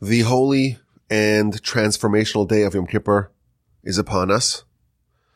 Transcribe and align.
The 0.00 0.20
holy 0.20 0.78
and 1.10 1.60
transformational 1.60 2.46
day 2.46 2.62
of 2.62 2.72
Yom 2.72 2.86
Kippur 2.86 3.32
is 3.82 3.98
upon 3.98 4.30
us. 4.30 4.62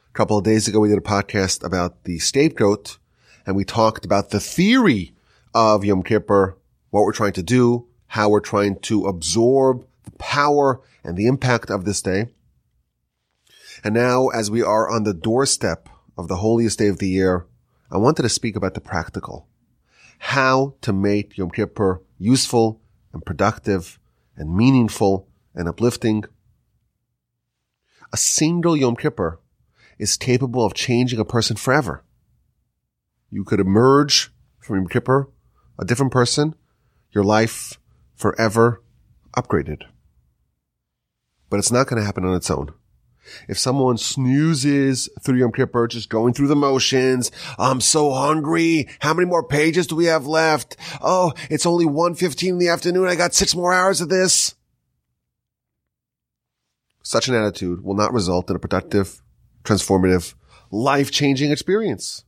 A 0.09 0.13
couple 0.13 0.39
of 0.39 0.45
days 0.45 0.69
ago, 0.69 0.79
we 0.79 0.89
did 0.89 0.99
a 0.99 1.01
podcast 1.01 1.65
about 1.65 2.05
the 2.05 2.21
scapegoat 2.21 2.99
and 3.45 3.57
we 3.57 3.65
talked 3.65 4.05
about 4.05 4.31
the 4.31 4.39
theory 4.39 5.17
of 5.53 5.85
Yom 5.85 6.05
Kippur, 6.05 6.57
what 6.91 7.03
we're 7.03 7.13
trying 7.13 7.33
to 7.33 7.43
do, 7.43 7.89
how 8.07 8.29
we're 8.29 8.39
trying 8.39 8.79
to 8.83 9.07
absorb 9.07 9.85
the 10.05 10.13
power 10.13 10.81
and 11.03 11.17
the 11.17 11.27
impact 11.27 11.69
of 11.69 11.85
this 11.85 12.01
day. 12.01 12.29
And 13.83 13.93
now, 13.95 14.29
as 14.29 14.49
we 14.49 14.63
are 14.63 14.89
on 14.89 15.03
the 15.03 15.13
doorstep 15.13 15.89
of 16.17 16.29
the 16.29 16.37
holiest 16.37 16.79
day 16.79 16.87
of 16.87 17.01
the 17.01 17.09
year, 17.09 17.47
I 17.91 17.97
wanted 17.97 18.23
to 18.23 18.29
speak 18.29 18.55
about 18.55 18.75
the 18.75 18.81
practical. 18.81 19.49
How 20.19 20.77
to 20.83 20.93
make 20.93 21.37
Yom 21.37 21.51
Kippur 21.51 22.01
useful 22.17 22.81
and 23.13 23.27
productive 23.27 23.99
and 24.37 24.57
meaningful 24.57 25.29
and 25.55 25.69
uplifting. 25.69 26.25
A 28.13 28.17
single 28.17 28.77
Yom 28.77 28.97
Kippur 28.97 29.41
is 29.99 30.17
capable 30.17 30.65
of 30.65 30.75
changing 30.75 31.19
a 31.19 31.25
person 31.25 31.57
forever. 31.57 32.05
You 33.31 33.45
could 33.45 33.61
emerge 33.61 34.33
from 34.59 34.77
Yom 34.77 34.89
Kippur 34.89 35.31
a 35.79 35.85
different 35.85 36.13
person, 36.13 36.55
your 37.13 37.25
life 37.25 37.79
forever 38.15 38.83
upgraded. 39.37 39.83
But 41.49 41.59
it's 41.59 41.73
not 41.73 41.87
going 41.87 42.01
to 42.01 42.07
happen 42.07 42.25
on 42.25 42.35
its 42.35 42.51
own. 42.51 42.73
If 43.49 43.59
someone 43.59 43.99
snoozes 43.99 45.09
through 45.23 45.39
Yom 45.39 45.53
Kippur, 45.53 45.87
just 45.87 46.09
going 46.09 46.35
through 46.35 46.49
the 46.49 46.57
motions, 46.57 47.31
I'm 47.59 47.81
so 47.81 48.13
hungry. 48.13 48.89
How 49.01 49.15
many 49.15 49.29
more 49.29 49.47
pages 49.47 49.87
do 49.87 49.97
we 49.97 50.07
have 50.07 50.27
left? 50.27 50.77
Oh, 51.01 51.33
it's 51.51 51.67
only 51.67 51.87
1.15 51.87 52.49
in 52.49 52.59
the 52.59 52.69
afternoon. 52.69 53.09
I 53.09 53.15
got 53.15 53.35
six 53.35 53.55
more 53.55 53.73
hours 53.73 54.01
of 54.01 54.09
this. 54.09 54.55
Such 57.03 57.29
an 57.29 57.35
attitude 57.35 57.83
will 57.83 57.95
not 57.95 58.13
result 58.13 58.49
in 58.49 58.57
a 58.57 58.61
productive, 58.61 59.23
transformative, 59.65 60.35
life-changing 60.71 61.51
experience. 61.51 62.25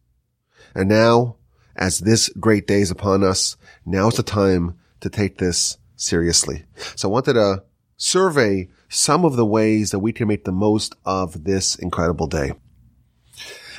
And 0.75 0.89
now, 0.89 1.37
as 1.77 2.01
this 2.01 2.29
great 2.41 2.67
day 2.67 2.81
is 2.81 2.91
upon 2.91 3.23
us, 3.23 3.57
now 3.87 4.09
is 4.09 4.17
the 4.17 4.23
time 4.23 4.79
to 5.01 5.09
take 5.09 5.39
this 5.39 5.79
seriously. 5.97 6.65
So 6.97 7.09
I 7.09 7.13
wanted 7.13 7.35
to 7.35 7.65
survey 7.97 8.69
some 8.95 9.25
of 9.25 9.37
the 9.37 9.45
ways 9.45 9.91
that 9.91 9.99
we 9.99 10.13
can 10.13 10.29
make 10.29 10.45
the 10.45 10.53
most 10.53 10.95
of 11.05 11.45
this 11.45 11.75
incredible 11.75 12.27
day. 12.27 12.53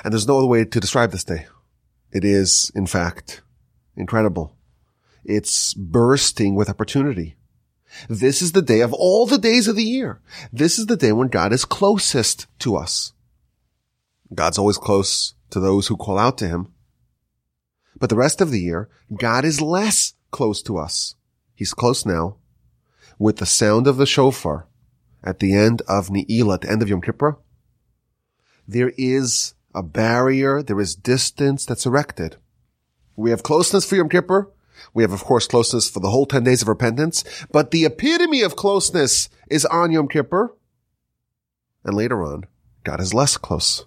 And 0.04 0.14
there's 0.14 0.28
no 0.28 0.38
other 0.38 0.48
way 0.48 0.66
to 0.66 0.80
describe 0.80 1.12
this 1.12 1.24
day. 1.24 1.48
It 2.12 2.26
is, 2.26 2.72
in 2.76 2.86
fact, 2.86 3.42
incredible. 3.96 4.56
It's 5.24 5.74
bursting 5.74 6.56
with 6.56 6.70
opportunity. 6.70 7.38
This 8.10 8.42
is 8.42 8.52
the 8.52 8.62
day 8.62 8.82
of 8.82 8.94
all 8.94 9.26
the 9.26 9.38
days 9.38 9.68
of 9.68 9.78
the 9.78 9.84
year. 9.84 10.22
This 10.52 10.78
is 10.78 10.88
the 10.88 10.98
day 10.98 11.14
when 11.14 11.30
God 11.30 11.54
is 11.54 11.64
closest 11.64 12.48
to 12.60 12.76
us. 12.76 13.14
God's 14.34 14.58
always 14.58 14.78
close 14.78 15.34
to 15.52 15.60
those 15.60 15.88
who 15.88 15.96
call 15.96 16.20
out 16.20 16.38
to 16.40 16.48
him. 16.48 16.74
But 17.98 18.10
the 18.10 18.18
rest 18.18 18.42
of 18.42 18.52
the 18.52 18.60
year, 18.60 18.90
God 19.18 19.46
is 19.46 19.62
less 19.62 20.14
close 20.32 20.62
to 20.64 20.78
us. 20.78 21.16
He's 21.56 21.74
close 21.74 22.06
now 22.06 22.36
with 23.18 23.38
the 23.38 23.46
sound 23.46 23.88
of 23.88 23.96
the 23.96 24.06
shofar 24.06 24.68
at 25.26 25.40
the 25.40 25.54
end 25.54 25.82
of 25.88 26.10
Ne'ilah, 26.10 26.56
at 26.56 26.62
the 26.62 26.72
end 26.72 26.82
of 26.82 26.90
Yom 26.90 27.02
Kippur. 27.02 27.38
There 28.68 28.94
is 28.98 29.56
a 29.74 29.84
barrier, 29.84 30.64
there 30.64 30.80
is 30.80 30.96
distance 30.96 31.66
that's 31.66 31.86
erected. 31.86 32.38
We 33.16 33.32
have 33.32 33.44
closeness 33.44 33.86
for 33.86 33.96
Yom 33.96 34.10
Kippur. 34.10 34.52
We 34.94 35.04
have, 35.04 35.14
of 35.14 35.24
course, 35.24 35.48
closeness 35.48 35.90
for 35.90 36.00
the 36.00 36.10
whole 36.10 36.26
10 36.26 36.44
days 36.44 36.62
of 36.62 36.68
repentance, 36.68 37.24
but 37.52 37.72
the 37.72 37.86
epitome 37.86 38.42
of 38.42 38.56
closeness 38.56 39.30
is 39.50 39.66
on 39.66 39.92
Yom 39.92 40.08
Kippur. 40.08 40.56
And 41.84 41.96
later 41.96 42.24
on, 42.24 42.46
God 42.84 43.00
is 43.00 43.14
less 43.14 43.38
close. 43.38 43.86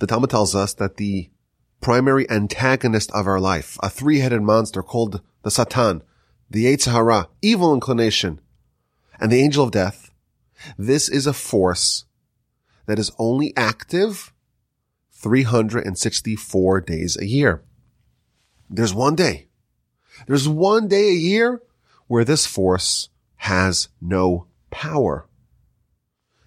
The 0.00 0.06
Talmud 0.06 0.30
tells 0.30 0.54
us 0.54 0.74
that 0.74 0.96
the 0.96 1.30
primary 1.80 2.28
antagonist 2.30 3.10
of 3.12 3.26
our 3.26 3.40
life, 3.40 3.78
a 3.82 3.90
three-headed 3.90 4.42
monster 4.42 4.82
called 4.82 5.20
the 5.42 5.50
Satan, 5.50 6.02
the 6.50 6.66
Yetzer 6.66 6.92
Hara, 6.92 7.28
evil 7.40 7.74
inclination, 7.74 8.40
and 9.22 9.30
the 9.30 9.40
angel 9.40 9.62
of 9.64 9.70
death, 9.70 10.10
this 10.76 11.08
is 11.08 11.28
a 11.28 11.32
force 11.32 12.06
that 12.86 12.98
is 12.98 13.12
only 13.20 13.56
active 13.56 14.32
364 15.12 16.80
days 16.80 17.16
a 17.16 17.24
year. 17.24 17.62
There's 18.68 18.92
one 18.92 19.14
day. 19.14 19.46
There's 20.26 20.48
one 20.48 20.88
day 20.88 21.10
a 21.10 21.14
year 21.14 21.62
where 22.08 22.24
this 22.24 22.46
force 22.46 23.10
has 23.36 23.88
no 24.00 24.48
power. 24.70 25.28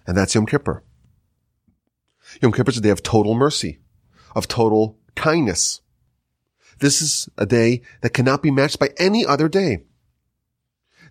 And 0.06 0.14
that's 0.14 0.34
Yom 0.34 0.44
Kippur. 0.44 0.84
Yom 2.42 2.52
Kippur 2.52 2.72
is 2.72 2.76
a 2.76 2.82
day 2.82 2.90
of 2.90 3.02
total 3.02 3.34
mercy, 3.34 3.78
of 4.34 4.48
total 4.48 4.98
kindness. 5.14 5.80
This 6.80 7.00
is 7.00 7.26
a 7.38 7.46
day 7.46 7.80
that 8.02 8.12
cannot 8.12 8.42
be 8.42 8.50
matched 8.50 8.78
by 8.78 8.90
any 8.98 9.24
other 9.24 9.48
day. 9.48 9.85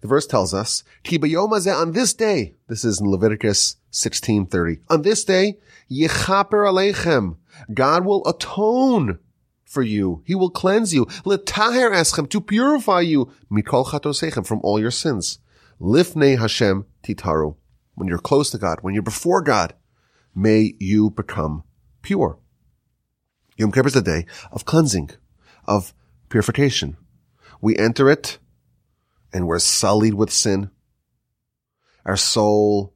The 0.05 0.09
verse 0.09 0.27
tells 0.27 0.53
us, 0.53 0.83
Ki 1.01 1.17
on 1.35 1.91
this 1.93 2.13
day, 2.13 2.53
this 2.67 2.85
is 2.85 3.01
in 3.01 3.09
Leviticus 3.09 3.77
16:30. 3.91 4.81
On 4.87 5.01
this 5.01 5.23
day, 5.23 5.57
Yechaper 5.89 6.61
Aleichem, 6.69 7.37
God 7.73 8.05
will 8.05 8.21
atone 8.27 9.17
for 9.63 9.81
you. 9.81 10.21
He 10.23 10.35
will 10.35 10.51
cleanse 10.51 10.93
you. 10.93 11.05
Letaher 11.25 11.89
eschem, 11.91 12.29
to 12.29 12.39
purify 12.39 13.01
you, 13.01 13.31
mikol 13.51 13.87
chatosechem, 13.87 14.45
from 14.45 14.59
all 14.61 14.79
your 14.79 14.91
sins. 14.91 15.39
Lifnei 15.81 16.37
Hashem 16.37 16.85
titaru. 17.01 17.55
When 17.95 18.07
you're 18.07 18.19
close 18.19 18.51
to 18.51 18.59
God, 18.59 18.77
when 18.83 18.93
you're 18.93 19.01
before 19.01 19.41
God, 19.41 19.73
may 20.35 20.75
you 20.79 21.09
become 21.09 21.63
pure. 22.03 22.37
Yom 23.57 23.71
Kippur 23.71 23.87
is 23.87 23.95
a 23.95 24.03
day 24.03 24.27
of 24.51 24.65
cleansing, 24.65 25.09
of 25.65 25.95
purification. 26.29 26.95
We 27.59 27.75
enter 27.75 28.07
it 28.07 28.37
and 29.35 29.47
we're 29.47 29.59
sullied 29.59 30.13
with 30.13 30.31
sin. 30.31 30.71
Our 32.05 32.15
soul 32.15 32.93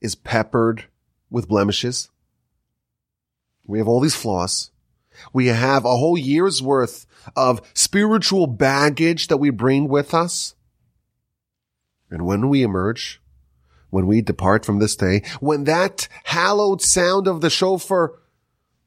is 0.00 0.14
peppered 0.14 0.84
with 1.30 1.48
blemishes. 1.48 2.10
We 3.66 3.78
have 3.78 3.88
all 3.88 3.98
these 3.98 4.14
flaws. 4.14 4.70
We 5.32 5.48
have 5.48 5.84
a 5.84 5.96
whole 5.96 6.16
year's 6.16 6.62
worth 6.62 7.06
of 7.34 7.60
spiritual 7.74 8.46
baggage 8.46 9.26
that 9.26 9.38
we 9.38 9.50
bring 9.50 9.88
with 9.88 10.14
us. 10.14 10.54
And 12.08 12.24
when 12.24 12.48
we 12.48 12.62
emerge, 12.62 13.20
when 13.90 14.06
we 14.06 14.22
depart 14.22 14.64
from 14.64 14.78
this 14.78 14.94
day, 14.94 15.24
when 15.40 15.64
that 15.64 16.06
hallowed 16.22 16.82
sound 16.82 17.26
of 17.26 17.40
the 17.40 17.50
shofar 17.50 18.14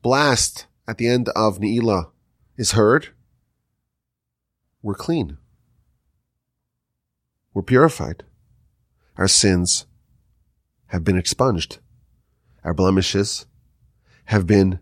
blast 0.02 0.68
at 0.88 1.00
the 1.00 1.08
end 1.08 1.28
of 1.36 1.60
Ne'ilah 1.60 2.12
is 2.56 2.72
heard, 2.72 3.10
we're 4.82 4.96
clean. 4.96 5.38
We're 7.54 7.62
purified. 7.64 8.24
Our 9.18 9.28
sins 9.28 9.86
have 10.88 11.04
been 11.04 11.18
expunged. 11.18 11.80
Our 12.64 12.74
blemishes 12.74 13.46
have 14.26 14.48
been 14.48 14.80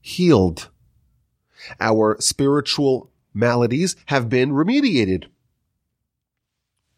healed. 0.00 0.70
Our 1.80 2.16
spiritual 2.20 3.10
maladies 3.32 3.96
have 4.06 4.28
been 4.28 4.52
remediated. 4.52 5.26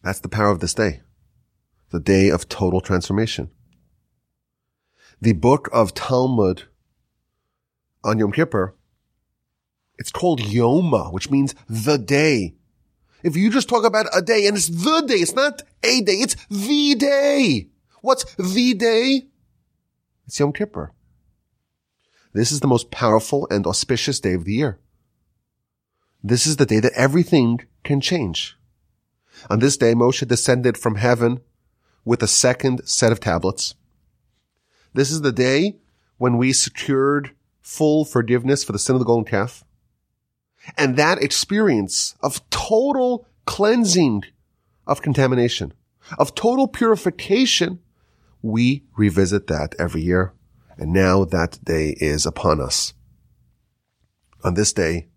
That's 0.03 0.21
the 0.21 0.29
power 0.29 0.51
of 0.51 0.61
this 0.61 0.75
day. 0.75 1.01
The 1.91 2.01
day 2.01 2.29
of 2.29 2.49
total 2.49 2.81
transformation. 2.81 3.51
The 5.21 5.33
book 5.33 5.69
of 5.73 5.95
Talmud 5.95 6.65
on 8.05 8.19
Yom 8.19 8.33
Kippur, 8.33 8.75
it's 9.99 10.13
called 10.13 10.41
Yoma, 10.41 11.13
which 11.13 11.31
means 11.31 11.55
the 11.69 11.97
day. 11.97 12.55
If 13.23 13.37
you 13.37 13.51
just 13.51 13.69
talk 13.69 13.85
about 13.85 14.07
a 14.17 14.23
day 14.23 14.47
and 14.47 14.57
it's 14.57 14.69
the 14.69 15.03
day, 15.03 15.17
it's 15.17 15.35
not 15.35 15.63
a 15.83 16.01
day, 16.01 16.15
it's 16.15 16.37
the 16.49 16.95
day. 16.95 17.69
What's 18.03 18.25
the 18.37 18.75
day? 18.75 19.27
It's 20.27 20.39
Yom 20.39 20.53
Kippur. 20.53 20.93
This 22.33 22.53
is 22.53 22.61
the 22.61 22.67
most 22.67 22.91
powerful 22.91 23.49
and 23.51 23.67
auspicious 23.67 24.21
day 24.21 24.35
of 24.35 24.45
the 24.45 24.53
year. 24.53 24.79
This 26.23 26.47
is 26.47 26.57
the 26.57 26.67
day 26.67 26.81
that 26.81 26.93
everything 26.95 27.61
can 27.85 28.01
change. 28.01 28.57
On 29.49 29.59
this 29.59 29.77
day, 29.77 29.95
Moshe 29.95 30.27
descended 30.27 30.77
from 30.77 30.97
heaven 30.97 31.41
with 32.05 32.23
a 32.23 32.29
second 32.29 32.87
set 32.87 33.13
of 33.13 33.21
tablets. 33.21 33.75
This 34.93 35.11
is 35.11 35.21
the 35.21 35.33
day 35.33 35.77
when 36.19 36.37
we 36.37 36.53
secured 36.53 37.33
full 37.61 38.05
forgiveness 38.05 38.65
for 38.65 38.73
the 38.73 38.79
sin 38.79 38.95
of 38.95 39.01
the 39.01 39.05
golden 39.05 39.25
calf. 39.25 39.65
And 40.77 40.97
that 40.97 41.23
experience 41.23 42.15
of 42.23 42.49
total 42.51 43.27
cleansing 43.45 44.25
of 44.87 45.03
contamination, 45.03 45.73
of 46.19 46.35
total 46.35 46.69
purification, 46.69 47.81
we 48.43 48.85
revisit 48.97 49.47
that 49.49 49.75
every 49.79 50.03
year. 50.03 50.33
And 50.77 50.93
now 50.93 51.25
that 51.25 51.59
day 51.65 51.97
is 52.01 52.27
upon 52.27 52.61
us. 52.61 52.95
On 54.45 54.55
this 54.55 54.73
day 54.73 55.09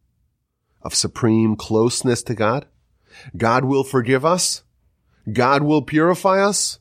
of 0.81 0.95
supreme 0.95 1.55
closeness 1.55 2.23
to 2.23 2.33
God, 2.33 2.65
God 3.35 3.65
will 3.65 3.83
forgive 3.83 4.25
us. 4.25 4.63
God 5.31 5.63
will 5.63 5.81
purify 5.81 6.41
us. 6.41 6.79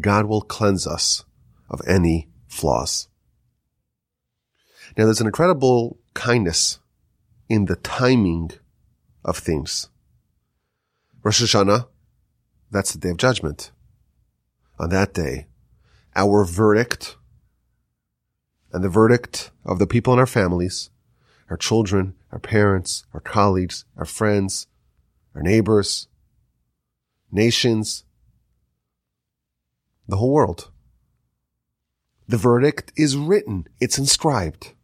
God 0.00 0.26
will 0.26 0.42
cleanse 0.42 0.86
us 0.86 1.24
of 1.70 1.80
any 1.86 2.28
flaws. 2.46 3.08
Now 4.96 5.04
there's 5.04 5.20
an 5.20 5.26
incredible 5.26 5.98
kindness 6.14 6.80
in 7.48 7.64
the 7.64 7.76
timing 7.76 8.50
of 9.24 9.38
things. 9.38 9.88
Rosh 11.22 11.42
Hashanah, 11.42 11.88
that's 12.70 12.92
the 12.92 12.98
day 12.98 13.10
of 13.10 13.16
judgment. 13.16 13.72
On 14.78 14.90
that 14.90 15.14
day, 15.14 15.46
our 16.14 16.44
verdict 16.44 17.16
and 18.72 18.84
the 18.84 18.88
verdict 18.88 19.50
of 19.64 19.78
the 19.78 19.86
people 19.86 20.12
in 20.12 20.18
our 20.18 20.26
families, 20.26 20.90
our 21.50 21.56
children, 21.56 22.14
our 22.30 22.38
parents, 22.38 23.04
our 23.14 23.20
colleagues, 23.20 23.84
our 23.96 24.04
friends, 24.04 24.66
our 25.34 25.42
neighbors, 25.42 26.08
nations, 27.32 28.04
the 30.06 30.16
whole 30.16 30.32
world. 30.32 30.70
The 32.26 32.36
verdict 32.36 32.92
is 32.96 33.16
written. 33.16 33.66
It's 33.80 33.98
inscribed. 33.98 34.74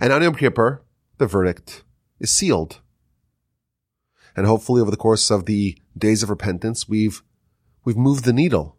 And 0.00 0.12
on 0.12 0.22
Yom 0.22 0.34
Kippur, 0.34 0.82
the 1.18 1.26
verdict 1.26 1.84
is 2.20 2.30
sealed. 2.30 2.80
And 4.36 4.46
hopefully 4.46 4.80
over 4.80 4.90
the 4.90 4.96
course 4.96 5.30
of 5.30 5.46
the 5.46 5.78
days 5.96 6.22
of 6.22 6.30
repentance, 6.30 6.88
we've, 6.88 7.22
we've 7.84 7.96
moved 7.96 8.24
the 8.24 8.32
needle. 8.32 8.76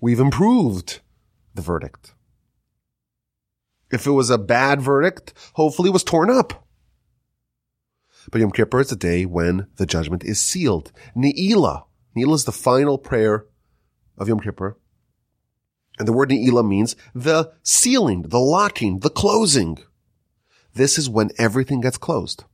We've 0.00 0.20
improved 0.20 1.00
the 1.54 1.62
verdict. 1.62 2.14
If 3.90 4.06
it 4.06 4.12
was 4.12 4.30
a 4.30 4.38
bad 4.38 4.80
verdict, 4.80 5.34
hopefully 5.54 5.88
it 5.88 5.92
was 5.92 6.04
torn 6.04 6.30
up. 6.30 6.66
But 8.30 8.40
Yom 8.40 8.50
Kippur 8.50 8.80
is 8.80 8.88
the 8.88 8.96
day 8.96 9.26
when 9.26 9.66
the 9.76 9.86
judgment 9.86 10.24
is 10.24 10.40
sealed. 10.40 10.92
Ne'ilah. 11.16 11.84
Ne'ilah 12.16 12.34
is 12.34 12.44
the 12.44 12.52
final 12.52 12.96
prayer 12.96 13.46
of 14.16 14.28
Yom 14.28 14.40
Kippur. 14.40 14.78
And 15.98 16.08
the 16.08 16.12
word 16.12 16.30
Ne'ilah 16.30 16.66
means 16.66 16.96
the 17.14 17.52
sealing, 17.62 18.22
the 18.22 18.40
locking, 18.40 19.00
the 19.00 19.10
closing. 19.10 19.78
This 20.74 20.98
is 20.98 21.08
when 21.08 21.30
everything 21.38 21.80
gets 21.80 21.96
closed. 21.96 22.44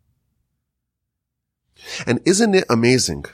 And 2.07 2.21
isn't 2.27 2.55
it 2.55 2.65
amazing? 2.69 3.25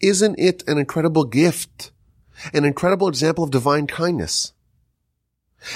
Isn't 0.00 0.38
it 0.38 0.66
an 0.66 0.78
incredible 0.78 1.24
gift? 1.24 1.92
An 2.52 2.64
incredible 2.64 3.08
example 3.08 3.44
of 3.44 3.50
divine 3.50 3.86
kindness? 3.86 4.52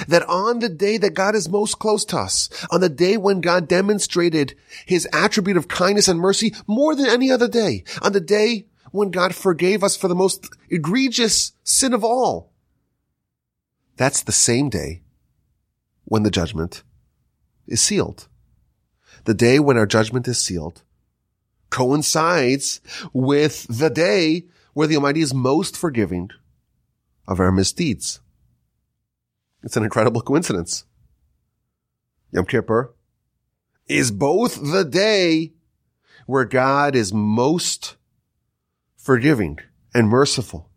That 0.07 0.23
on 0.29 0.61
the 0.61 0.69
day 0.69 0.99
that 0.99 1.15
God 1.15 1.35
is 1.35 1.49
most 1.49 1.79
close 1.79 2.05
to 2.07 2.19
us, 2.19 2.49
on 2.71 2.81
the 2.81 2.89
day 2.89 3.17
when 3.17 3.41
God 3.41 3.67
demonstrated 3.67 4.55
his 4.87 5.09
attribute 5.13 5.57
of 5.57 5.69
kindness 5.69 6.07
and 6.07 6.21
mercy 6.21 6.55
more 6.67 6.95
than 6.95 7.07
any 7.07 7.31
other 7.31 7.49
day, 7.49 7.85
on 8.03 8.13
the 8.13 8.21
day 8.21 8.67
when 8.93 9.11
God 9.11 9.35
forgave 9.35 9.83
us 9.83 9.97
for 9.97 10.09
the 10.09 10.15
most 10.15 10.49
egregious 10.69 11.53
sin 11.65 11.93
of 11.93 12.05
all, 12.05 12.53
that's 13.97 14.23
the 14.23 14.33
same 14.33 14.69
day 14.69 15.03
when 16.05 16.23
the 16.23 16.31
judgment 16.31 16.83
is 17.71 17.81
sealed. 17.81 18.29
The 19.25 19.35
day 19.35 19.59
when 19.59 19.77
our 19.79 19.87
judgment 19.87 20.29
is 20.29 20.39
sealed 20.39 20.83
coincides 21.71 22.81
with 23.13 23.67
the 23.69 23.89
day 23.89 24.45
where 24.75 24.87
the 24.87 24.97
Almighty 24.97 25.21
is 25.21 25.33
most 25.33 25.77
forgiving 25.77 26.31
of 27.27 27.41
our 27.41 27.53
misdeeds. 27.53 28.21
It's 29.63 29.77
an 29.77 29.85
incredible 29.85 30.21
coincidence. 30.21 30.85
Yom 32.33 32.45
Kippur 32.45 32.95
is 33.87 34.11
both 34.11 34.73
the 34.73 34.85
day 34.85 35.53
where 36.27 36.45
God 36.45 36.95
is 36.95 37.13
most 37.13 37.97
forgiving 38.97 39.59
and 39.95 40.09
merciful 40.09 40.71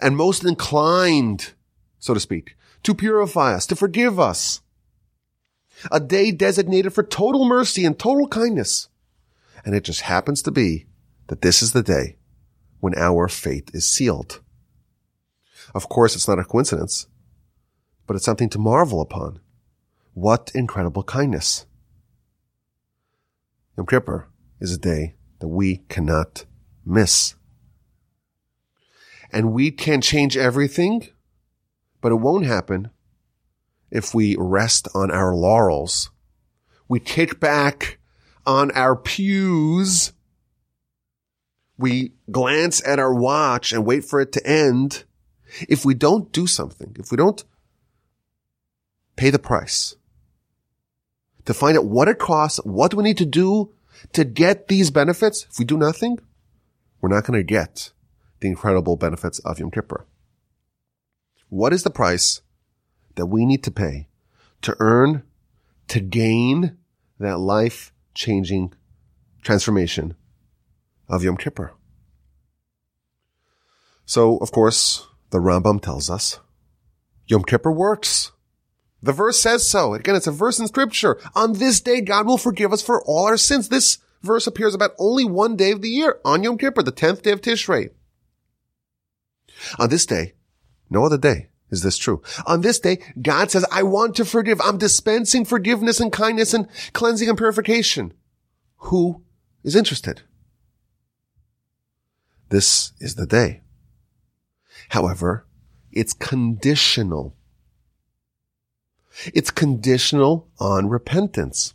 and 0.00 0.16
most 0.16 0.44
inclined, 0.44 1.54
so 1.98 2.14
to 2.14 2.20
speak, 2.20 2.56
to 2.82 2.94
purify 2.94 3.54
us, 3.54 3.66
to 3.66 3.76
forgive 3.76 4.20
us. 4.20 4.60
A 5.90 6.00
day 6.00 6.30
designated 6.30 6.92
for 6.92 7.02
total 7.02 7.44
mercy 7.44 7.84
and 7.84 7.98
total 7.98 8.28
kindness. 8.28 8.88
And 9.64 9.74
it 9.74 9.84
just 9.84 10.02
happens 10.02 10.42
to 10.42 10.50
be 10.50 10.86
that 11.28 11.42
this 11.42 11.62
is 11.62 11.72
the 11.72 11.82
day 11.82 12.16
when 12.80 12.96
our 12.96 13.28
fate 13.28 13.70
is 13.74 13.88
sealed. 13.88 14.40
Of 15.74 15.88
course, 15.88 16.14
it's 16.14 16.28
not 16.28 16.38
a 16.38 16.44
coincidence 16.44 17.06
but 18.06 18.16
it's 18.16 18.24
something 18.24 18.48
to 18.50 18.58
marvel 18.58 19.00
upon. 19.00 19.40
What 20.12 20.50
incredible 20.54 21.02
kindness. 21.02 21.66
Yom 23.76 23.86
Kippur 23.86 24.28
is 24.60 24.72
a 24.72 24.78
day 24.78 25.14
that 25.40 25.48
we 25.48 25.78
cannot 25.88 26.44
miss. 26.84 27.34
And 29.32 29.52
we 29.52 29.70
can 29.72 30.00
change 30.00 30.36
everything, 30.36 31.08
but 32.00 32.12
it 32.12 32.16
won't 32.16 32.46
happen 32.46 32.90
if 33.94 34.12
we 34.12 34.36
rest 34.38 34.88
on 34.94 35.10
our 35.10 35.34
laurels. 35.34 36.10
We 36.88 37.00
kick 37.00 37.40
back 37.40 37.98
on 38.44 38.70
our 38.72 38.94
pews. 38.94 40.12
We 41.78 42.12
glance 42.30 42.86
at 42.86 42.98
our 42.98 43.14
watch 43.14 43.72
and 43.72 43.86
wait 43.86 44.04
for 44.04 44.20
it 44.20 44.32
to 44.32 44.46
end. 44.46 45.04
If 45.68 45.84
we 45.84 45.94
don't 45.94 46.30
do 46.32 46.46
something, 46.46 46.94
if 46.98 47.10
we 47.10 47.16
don't 47.16 47.42
pay 49.16 49.30
the 49.30 49.38
price 49.38 49.94
to 51.44 51.54
find 51.54 51.78
out 51.78 51.86
what 51.86 52.08
it 52.08 52.18
costs, 52.18 52.60
what 52.64 52.90
do 52.90 52.96
we 52.96 53.04
need 53.04 53.18
to 53.18 53.24
do 53.24 53.72
to 54.12 54.24
get 54.24 54.68
these 54.68 54.90
benefits. 54.90 55.46
If 55.48 55.58
we 55.58 55.64
do 55.64 55.76
nothing, 55.76 56.18
we're 57.00 57.08
not 57.14 57.24
going 57.24 57.38
to 57.38 57.44
get 57.44 57.92
the 58.40 58.48
incredible 58.48 58.96
benefits 58.96 59.38
of 59.40 59.58
Yom 59.58 59.70
Kippur. 59.70 60.06
What 61.48 61.72
is 61.72 61.82
the 61.82 61.90
price 61.90 62.42
that 63.16 63.26
we 63.26 63.46
need 63.46 63.62
to 63.64 63.70
pay 63.70 64.08
to 64.62 64.76
earn, 64.80 65.22
to 65.88 66.00
gain 66.00 66.76
that 67.18 67.38
life 67.38 67.92
changing 68.14 68.72
transformation 69.42 70.14
of 71.08 71.22
Yom 71.22 71.36
Kippur? 71.36 71.72
So, 74.06 74.38
of 74.38 74.52
course, 74.52 75.06
the 75.30 75.38
Rambam 75.38 75.80
tells 75.80 76.10
us 76.10 76.40
Yom 77.26 77.44
Kippur 77.44 77.72
works. 77.72 78.32
The 79.02 79.12
verse 79.12 79.38
says 79.40 79.68
so. 79.68 79.94
Again, 79.94 80.14
it's 80.14 80.26
a 80.26 80.32
verse 80.32 80.58
in 80.58 80.66
scripture. 80.66 81.18
On 81.34 81.54
this 81.54 81.80
day, 81.80 82.00
God 82.00 82.26
will 82.26 82.38
forgive 82.38 82.72
us 82.72 82.82
for 82.82 83.02
all 83.04 83.26
our 83.26 83.36
sins. 83.36 83.68
This 83.68 83.98
verse 84.22 84.46
appears 84.46 84.74
about 84.74 84.92
only 84.98 85.24
one 85.24 85.56
day 85.56 85.72
of 85.72 85.82
the 85.82 85.90
year, 85.90 86.18
on 86.24 86.42
Yom 86.42 86.56
Kippur, 86.56 86.82
the 86.82 86.92
10th 86.92 87.22
day 87.22 87.30
of 87.30 87.42
Tishrei. 87.42 87.90
On 89.78 89.90
this 89.90 90.06
day, 90.06 90.32
no 90.88 91.04
other 91.04 91.18
day 91.18 91.48
is 91.74 91.82
this 91.82 91.98
true. 91.98 92.22
On 92.46 92.62
this 92.62 92.78
day, 92.78 92.98
God 93.20 93.50
says, 93.50 93.66
I 93.70 93.82
want 93.82 94.16
to 94.16 94.24
forgive. 94.24 94.60
I'm 94.60 94.78
dispensing 94.78 95.44
forgiveness 95.44 96.00
and 96.00 96.10
kindness 96.10 96.54
and 96.54 96.68
cleansing 96.92 97.28
and 97.28 97.36
purification. 97.36 98.14
Who 98.78 99.22
is 99.62 99.76
interested? 99.76 100.22
This 102.48 102.92
is 103.00 103.16
the 103.16 103.26
day. 103.26 103.62
However, 104.90 105.46
it's 105.92 106.12
conditional. 106.12 107.34
It's 109.32 109.50
conditional 109.50 110.48
on 110.58 110.88
repentance. 110.88 111.74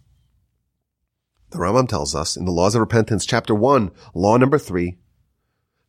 The 1.51 1.57
Rambam 1.57 1.89
tells 1.89 2.13
us 2.13 2.37
in 2.37 2.45
the 2.45 2.51
laws 2.51 2.75
of 2.75 2.81
repentance, 2.81 3.25
chapter 3.25 3.55
one, 3.55 3.91
law 4.13 4.37
number 4.37 4.59
three, 4.59 4.97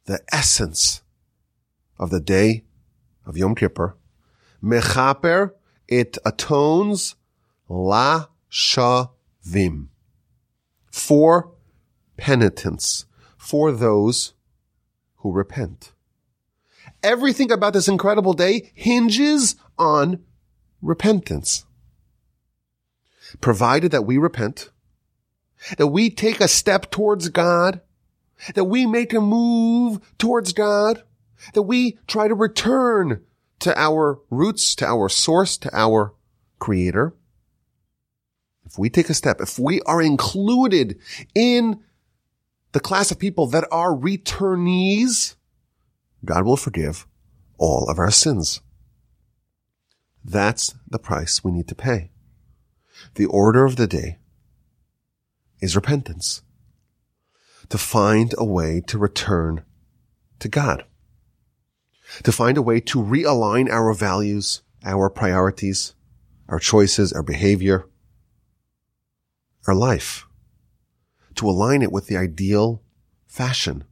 the 0.07 0.21
essence 0.33 1.03
of 1.99 2.11
the 2.11 2.21
day 2.21 2.65
of 3.27 3.37
Yom 3.37 3.55
Kippur, 3.55 3.97
mechaper, 4.63 5.53
it 5.89 6.19
atones 6.25 7.15
la 7.69 8.27
shavim 8.51 9.89
for 10.91 11.53
penitence, 12.17 13.07
for 13.37 13.73
those 13.73 14.35
who 15.17 15.33
repent. 15.33 15.93
Everything 17.03 17.51
about 17.51 17.73
this 17.73 17.89
incredible 17.89 18.33
day 18.33 18.71
hinges 18.75 19.57
on 19.79 20.23
repentance. 20.83 21.65
Provided 23.41 23.93
that 23.93 24.03
we 24.03 24.19
repent, 24.19 24.71
that 25.79 25.87
we 25.87 26.11
take 26.11 26.41
a 26.41 26.49
step 26.49 26.91
towards 26.91 27.29
God, 27.29 27.81
that 28.55 28.65
we 28.65 28.87
make 28.87 29.13
a 29.13 29.21
move 29.21 30.01
towards 30.19 30.53
God, 30.53 31.03
that 31.55 31.63
we 31.63 31.99
try 32.07 32.29
to 32.29 32.35
return 32.35 33.23
to 33.61 33.79
our 33.79 34.21
roots, 34.31 34.75
to 34.77 34.87
our 34.87 35.09
source, 35.09 35.57
to 35.59 35.71
our 35.75 36.15
creator. 36.59 37.15
If 38.65 38.79
we 38.79 38.91
take 38.91 39.11
a 39.11 39.15
step, 39.15 39.41
if 39.41 39.59
we 39.59 39.81
are 39.83 40.03
included 40.03 40.99
in 41.35 41.81
the 42.73 42.81
class 42.81 43.11
of 43.11 43.19
people 43.19 43.47
that 43.49 43.67
are 43.73 43.91
returnees, 43.91 45.35
God 46.25 46.45
will 46.45 46.57
forgive 46.57 47.07
all 47.59 47.89
of 47.89 47.99
our 47.99 48.11
sins. 48.11 48.61
That's 50.25 50.75
the 50.89 50.99
price 50.99 51.43
we 51.43 51.51
need 51.51 51.67
to 51.69 51.75
pay. 51.75 52.11
The 53.15 53.27
order 53.27 53.65
of 53.65 53.77
the 53.77 53.87
day 53.87 54.19
is 55.61 55.75
repentance. 55.75 56.43
to 57.71 57.79
find 57.79 58.35
a 58.37 58.45
way 58.45 58.83
to 58.89 58.99
return 58.99 59.65
to 60.41 60.49
God, 60.49 60.85
to 62.25 62.33
find 62.33 62.57
a 62.57 62.63
way 62.63 62.81
to 62.81 62.99
realign 62.99 63.71
our 63.71 63.93
values, 63.95 64.63
our 64.85 65.09
priorities, 65.11 65.95
our 66.49 66.59
choices, 66.59 67.13
our 67.13 67.23
behavior, 67.23 67.89
our 69.67 69.75
life, 69.75 70.27
to 71.37 71.49
align 71.49 71.83
it 71.83 71.93
with 71.93 72.07
the 72.07 72.17
ideal 72.17 72.83
fashion, 73.27 73.85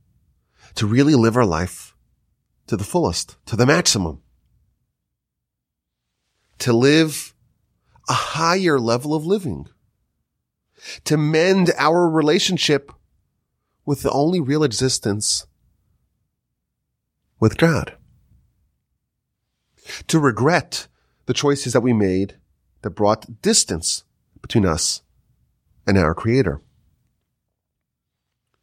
to 0.74 0.86
really 0.86 1.14
live 1.14 1.36
our 1.36 1.46
life 1.46 1.94
to 2.66 2.76
the 2.76 2.84
fullest, 2.84 3.36
to 3.46 3.56
the 3.56 3.66
maximum, 3.66 4.20
to 6.58 6.72
live 6.72 7.34
a 8.08 8.14
higher 8.14 8.78
level 8.78 9.14
of 9.14 9.26
living, 9.26 9.68
to 11.04 11.16
mend 11.16 11.70
our 11.76 12.08
relationship 12.08 12.92
with 13.84 14.02
the 14.02 14.10
only 14.10 14.40
real 14.40 14.64
existence 14.64 15.46
with 17.40 17.56
God, 17.56 17.96
to 20.06 20.18
regret 20.18 20.88
the 21.26 21.34
choices 21.34 21.72
that 21.72 21.80
we 21.80 21.92
made 21.92 22.36
that 22.82 22.90
brought 22.90 23.42
distance 23.42 24.04
between 24.40 24.64
us 24.64 25.02
and 25.86 25.98
our 25.98 26.14
creator. 26.14 26.60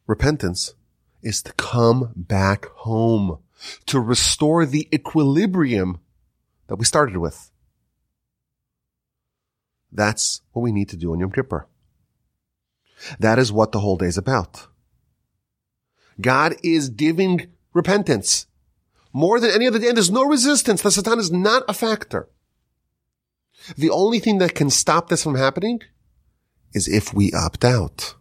Repentance 0.06 0.74
is 1.22 1.42
to 1.42 1.52
come 1.54 2.12
back 2.14 2.66
home, 2.66 3.38
to 3.86 4.00
restore 4.00 4.64
the 4.64 4.88
equilibrium 4.94 5.98
that 6.68 6.76
we 6.76 6.84
started 6.84 7.16
with. 7.16 7.50
That's 9.90 10.42
what 10.52 10.62
we 10.62 10.72
need 10.72 10.88
to 10.90 10.96
do 10.96 11.12
on 11.12 11.20
Yom 11.20 11.32
Kippur. 11.32 11.66
That 13.18 13.38
is 13.38 13.52
what 13.52 13.72
the 13.72 13.80
whole 13.80 13.96
day 13.96 14.06
is 14.06 14.18
about. 14.18 14.68
God 16.20 16.54
is 16.62 16.88
giving 16.88 17.48
repentance 17.72 18.46
more 19.16 19.40
than 19.40 19.50
any 19.50 19.66
other 19.66 19.78
day, 19.78 19.88
and 19.88 19.96
there's 19.96 20.10
no 20.10 20.24
resistance. 20.24 20.82
The 20.82 20.90
Satan 20.90 21.18
is 21.18 21.32
not 21.32 21.62
a 21.70 21.72
factor. 21.72 22.28
The 23.74 23.88
only 23.88 24.18
thing 24.18 24.36
that 24.38 24.54
can 24.54 24.68
stop 24.68 25.08
this 25.08 25.22
from 25.22 25.36
happening 25.36 25.80
is 26.74 26.86
if 26.86 27.14
we 27.14 27.32
opt 27.32 27.64
out. 27.64 28.14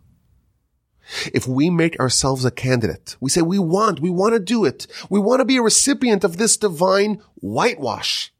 If 1.33 1.49
we 1.49 1.69
make 1.69 1.99
ourselves 1.99 2.45
a 2.45 2.49
candidate, 2.49 3.17
we 3.19 3.29
say 3.29 3.41
we 3.41 3.59
want, 3.59 3.99
we 3.99 4.09
want 4.09 4.35
to 4.35 4.39
do 4.39 4.63
it. 4.63 4.87
We 5.09 5.19
want 5.19 5.41
to 5.41 5.45
be 5.45 5.57
a 5.57 5.61
recipient 5.61 6.23
of 6.23 6.37
this 6.37 6.55
divine 6.55 7.21
whitewash. 7.35 8.31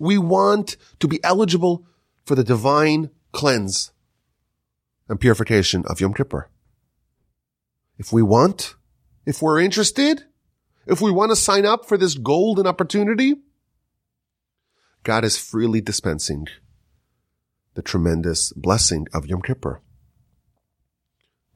We 0.00 0.18
want 0.18 0.76
to 0.98 1.06
be 1.06 1.22
eligible 1.22 1.86
for 2.24 2.34
the 2.34 2.42
divine 2.42 3.10
cleanse 3.30 3.92
and 5.08 5.20
purification 5.20 5.84
of 5.86 6.00
Yom 6.00 6.14
Kippur. 6.14 6.48
If 7.96 8.12
we 8.12 8.22
want, 8.22 8.74
if 9.24 9.40
we're 9.40 9.60
interested, 9.60 10.24
if 10.86 11.00
we 11.00 11.10
want 11.10 11.30
to 11.30 11.36
sign 11.36 11.66
up 11.66 11.86
for 11.86 11.96
this 11.96 12.14
golden 12.14 12.66
opportunity, 12.66 13.36
God 15.02 15.24
is 15.24 15.36
freely 15.36 15.80
dispensing 15.80 16.46
the 17.74 17.82
tremendous 17.82 18.52
blessing 18.52 19.06
of 19.14 19.26
Yom 19.26 19.42
Kippur. 19.42 19.80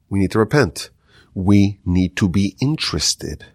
We 0.09 0.19
need 0.19 0.31
to 0.31 0.39
repent. 0.39 0.89
We 1.33 1.79
need 1.85 2.15
to 2.17 2.29
be 2.29 2.55
interested. 2.61 3.45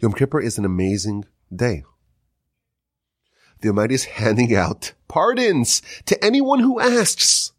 Yom 0.00 0.12
Kippur 0.12 0.40
is 0.40 0.58
an 0.58 0.64
amazing 0.64 1.26
day. 1.54 1.84
The 3.60 3.68
Almighty 3.68 3.94
is 3.94 4.04
handing 4.20 4.54
out 4.54 4.92
pardons 5.08 5.82
to 6.06 6.22
anyone 6.24 6.60
who 6.60 6.80
asks. 6.80 7.52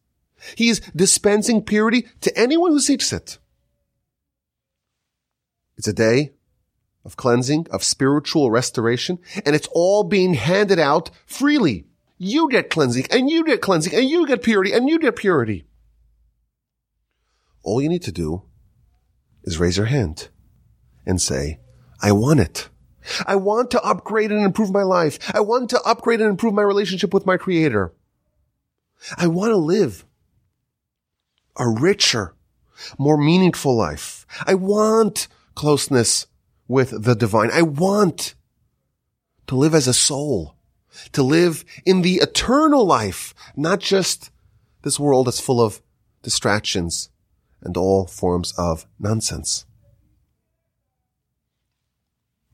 He 0.58 0.70
is 0.70 0.82
dispensing 0.96 1.64
purity 1.64 2.08
to 2.22 2.38
anyone 2.38 2.72
who 2.72 2.80
seeks 2.80 3.14
it. 3.14 3.38
It's 5.78 5.88
a 5.88 5.94
day 5.94 6.32
of 7.06 7.18
cleansing, 7.18 7.68
of 7.72 7.84
spiritual 7.84 8.52
restoration, 8.52 9.20
and 9.46 9.56
it's 9.56 9.68
all 9.72 10.04
being 10.04 10.34
handed 10.36 10.80
out 10.80 11.12
freely. 11.26 11.86
You 12.18 12.50
get 12.50 12.70
cleansing, 12.70 13.08
and 13.12 13.30
you 13.30 13.44
get 13.44 13.62
cleansing, 13.62 13.94
and 13.94 14.10
you 14.10 14.26
get 14.26 14.44
purity, 14.44 14.72
and 14.72 14.88
you 14.88 15.00
get 15.00 15.16
purity. 15.16 15.66
All 17.64 17.82
you 17.82 17.90
need 17.90 18.04
to 18.04 18.12
do 18.12 18.44
is 19.44 19.60
raise 19.60 19.78
your 19.78 19.88
hand 19.88 20.30
and 21.06 21.22
say, 21.22 21.60
I 22.02 22.12
want 22.12 22.40
it. 22.40 22.70
I 23.26 23.36
want 23.36 23.72
to 23.72 23.82
upgrade 23.82 24.32
and 24.32 24.44
improve 24.44 24.72
my 24.72 24.84
life. 24.84 25.20
I 25.34 25.42
want 25.42 25.70
to 25.72 25.82
upgrade 25.82 26.22
and 26.22 26.30
improve 26.30 26.54
my 26.54 26.62
relationship 26.62 27.14
with 27.14 27.26
my 27.26 27.36
creator. 27.38 27.94
I 29.18 29.28
want 29.28 29.52
to 29.52 29.58
live 29.58 30.06
a 31.58 31.68
richer, 31.68 32.34
more 32.98 33.18
meaningful 33.18 33.76
life. 33.76 34.26
I 34.46 34.54
want 34.54 35.28
closeness 35.56 36.28
with 36.68 37.04
the 37.04 37.16
divine. 37.16 37.52
I 37.52 37.62
want 37.62 38.36
to 39.48 39.56
live 39.56 39.76
as 39.76 39.88
a 39.88 39.94
soul, 39.94 40.56
to 41.12 41.24
live 41.24 41.66
in 41.86 42.02
the 42.02 42.16
eternal 42.16 42.86
life, 42.86 43.34
not 43.56 43.80
just 43.80 44.32
this 44.84 45.00
world 45.00 45.28
that's 45.28 45.40
full 45.40 45.62
of 45.62 45.82
distractions 46.22 47.10
and 47.62 47.78
all 47.78 48.06
forms 48.06 48.54
of 48.58 48.86
nonsense. 49.00 49.66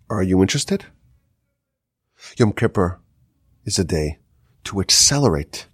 Are 0.09 0.23
you 0.23 0.41
interested? 0.41 0.85
Yom 2.37 2.53
Kippur 2.53 2.99
is 3.65 3.77
a 3.77 3.83
day 3.83 4.19
to 4.65 4.79
accelerate 4.79 5.67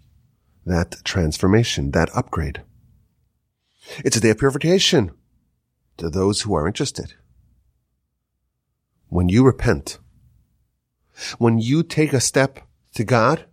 that 0.66 0.98
transformation, 1.04 1.92
that 1.92 2.10
upgrade. 2.16 2.62
It's 4.00 4.18
a 4.18 4.20
day 4.20 4.32
of 4.32 4.40
purification 4.40 5.12
to 5.98 6.10
those 6.10 6.42
who 6.42 6.54
are 6.56 6.68
interested. 6.68 7.14
When 9.10 9.30
you 9.30 9.46
repent, 9.46 10.00
when 11.38 11.60
you 11.60 11.84
take 11.84 12.14
a 12.14 12.20
step 12.20 12.60
to 12.96 13.04
God, 13.04 13.46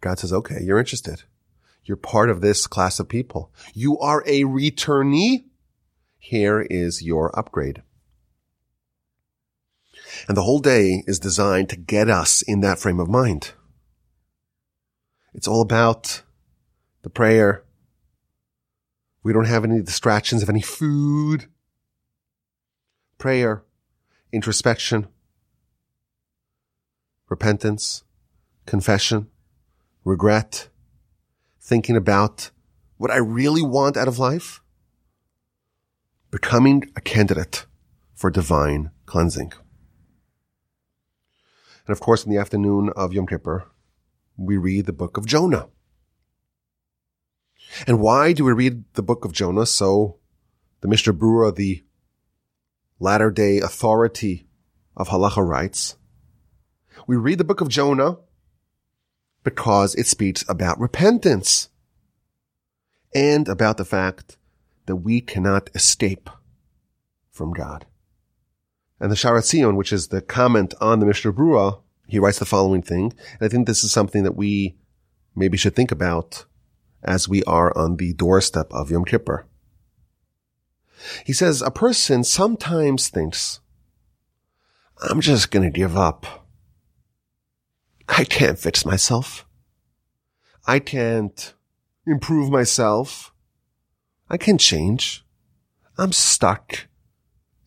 God 0.00 0.18
says, 0.18 0.32
okay, 0.32 0.58
you're 0.62 0.78
interested. 0.78 1.24
You're 1.84 1.96
part 1.96 2.30
of 2.30 2.40
this 2.40 2.66
class 2.66 3.00
of 3.00 3.08
people. 3.08 3.52
You 3.74 3.98
are 3.98 4.22
a 4.26 4.44
returnee. 4.44 5.44
Here 6.18 6.60
is 6.62 7.02
your 7.02 7.36
upgrade. 7.38 7.82
And 10.28 10.36
the 10.36 10.42
whole 10.42 10.58
day 10.58 11.04
is 11.06 11.18
designed 11.18 11.68
to 11.70 11.76
get 11.76 12.08
us 12.08 12.42
in 12.42 12.60
that 12.60 12.78
frame 12.78 13.00
of 13.00 13.08
mind. 13.08 13.52
It's 15.34 15.48
all 15.48 15.60
about 15.60 16.22
the 17.02 17.10
prayer. 17.10 17.64
We 19.22 19.32
don't 19.32 19.44
have 19.44 19.64
any 19.64 19.82
distractions 19.82 20.42
of 20.42 20.48
any 20.48 20.62
food. 20.62 21.46
Prayer, 23.20 23.64
introspection, 24.32 25.06
repentance, 27.28 28.02
confession, 28.64 29.28
regret, 30.06 30.70
thinking 31.60 31.96
about 31.96 32.50
what 32.96 33.10
I 33.10 33.18
really 33.18 33.60
want 33.60 33.98
out 33.98 34.08
of 34.08 34.18
life, 34.18 34.62
becoming 36.30 36.90
a 36.96 37.02
candidate 37.02 37.66
for 38.14 38.30
divine 38.30 38.90
cleansing. 39.04 39.52
And 41.86 41.92
of 41.92 42.00
course, 42.00 42.24
in 42.24 42.32
the 42.32 42.38
afternoon 42.38 42.90
of 42.96 43.12
Yom 43.12 43.26
Kippur, 43.26 43.66
we 44.38 44.56
read 44.56 44.86
the 44.86 44.94
book 44.94 45.18
of 45.18 45.26
Jonah. 45.26 45.68
And 47.86 48.00
why 48.00 48.32
do 48.32 48.46
we 48.46 48.52
read 48.52 48.84
the 48.94 49.02
book 49.02 49.26
of 49.26 49.32
Jonah? 49.32 49.66
So 49.66 50.16
the 50.80 50.88
Mishnah 50.88 51.12
Berurah, 51.12 51.54
the 51.54 51.84
latter 53.00 53.30
day 53.30 53.58
authority 53.58 54.46
of 54.96 55.08
halacha 55.08 55.44
writes, 55.44 55.96
we 57.06 57.16
read 57.16 57.38
the 57.38 57.44
book 57.44 57.60
of 57.60 57.68
Jonah 57.68 58.18
because 59.42 59.94
it 59.94 60.06
speaks 60.06 60.44
about 60.48 60.78
repentance 60.78 61.70
and 63.14 63.48
about 63.48 63.78
the 63.78 63.84
fact 63.84 64.36
that 64.86 64.96
we 64.96 65.20
cannot 65.20 65.70
escape 65.74 66.28
from 67.30 67.52
God. 67.52 67.86
And 69.00 69.10
the 69.10 69.16
Shaar 69.16 69.38
HaTziyun, 69.38 69.76
which 69.76 69.92
is 69.92 70.08
the 70.08 70.20
comment 70.20 70.74
on 70.80 71.00
the 71.00 71.06
Mishnah 71.06 71.32
Berurah, 71.32 71.80
he 72.06 72.18
writes 72.18 72.38
the 72.38 72.44
following 72.44 72.82
thing. 72.82 73.14
And 73.38 73.42
I 73.42 73.48
think 73.48 73.66
this 73.66 73.82
is 73.82 73.90
something 73.90 74.24
that 74.24 74.36
we 74.36 74.76
maybe 75.34 75.56
should 75.56 75.74
think 75.74 75.90
about 75.90 76.44
as 77.02 77.28
we 77.28 77.42
are 77.44 77.76
on 77.78 77.96
the 77.96 78.12
doorstep 78.12 78.66
of 78.72 78.90
Yom 78.90 79.06
Kippur. 79.06 79.46
He 81.24 81.32
says, 81.32 81.62
a 81.62 81.70
person 81.70 82.24
sometimes 82.24 83.08
thinks, 83.08 83.60
I'm 85.02 85.20
just 85.20 85.50
going 85.50 85.62
to 85.62 85.78
give 85.78 85.96
up. 85.96 86.46
I 88.08 88.24
can't 88.24 88.58
fix 88.58 88.84
myself. 88.84 89.46
I 90.66 90.78
can't 90.78 91.54
improve 92.06 92.50
myself. 92.50 93.32
I 94.28 94.36
can't 94.36 94.60
change. 94.60 95.24
I'm 95.96 96.12
stuck 96.12 96.86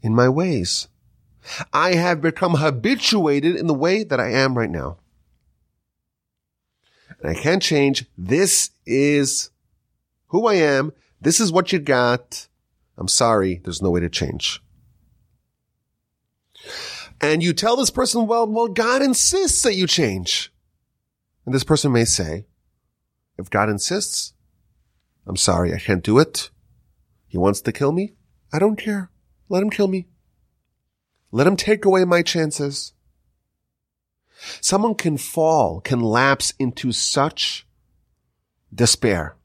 in 0.02 0.14
my 0.14 0.30
ways. 0.30 0.88
I 1.74 1.96
have 1.96 2.22
become 2.22 2.56
habituated 2.56 3.56
in 3.56 3.68
the 3.68 3.74
way 3.74 4.04
that 4.04 4.20
I 4.20 4.32
am 4.32 4.58
right 4.58 4.70
now. 4.70 4.98
And 7.22 7.36
I 7.38 7.40
can't 7.40 7.62
change. 7.62 8.06
This 8.18 8.72
is 8.86 9.50
who 10.28 10.48
I 10.48 10.56
am. 10.56 10.94
This 11.22 11.40
is 11.40 11.52
what 11.52 11.72
you 11.72 11.80
got. 11.80 12.48
I'm 12.98 13.08
sorry. 13.08 13.62
There's 13.64 13.82
no 13.82 13.92
way 13.92 14.00
to 14.00 14.10
change. 14.10 14.62
And 17.22 17.42
you 17.42 17.54
tell 17.54 17.76
this 17.76 17.90
person, 17.90 18.28
well, 18.28 18.48
well, 18.48 18.68
God 18.68 19.02
insists 19.02 19.62
that 19.64 19.76
you 19.76 19.88
change. 19.88 20.52
And 21.46 21.54
this 21.54 21.64
person 21.64 21.92
may 21.92 22.06
say, 22.06 22.46
if 23.38 23.50
God 23.50 23.70
insists, 23.70 24.34
I'm 25.26 25.38
sorry, 25.38 25.74
I 25.74 25.80
can't 25.80 26.04
do 26.04 26.20
it. 26.20 26.50
He 27.28 27.38
wants 27.38 27.62
to 27.62 27.72
kill 27.72 27.92
me. 27.92 28.14
I 28.52 28.60
don't 28.60 28.76
care. 28.76 29.10
Let 29.50 29.64
him 29.64 29.70
kill 29.70 29.88
me. 29.88 30.08
Let 31.32 31.48
him 31.48 31.56
take 31.56 31.86
away 31.86 32.06
my 32.06 32.22
chances. 32.22 32.94
Someone 34.62 34.96
can 34.96 35.18
fall, 35.18 35.82
can 35.82 36.00
lapse 36.02 36.54
into 36.60 36.92
such 36.92 37.66
despair, 38.74 39.36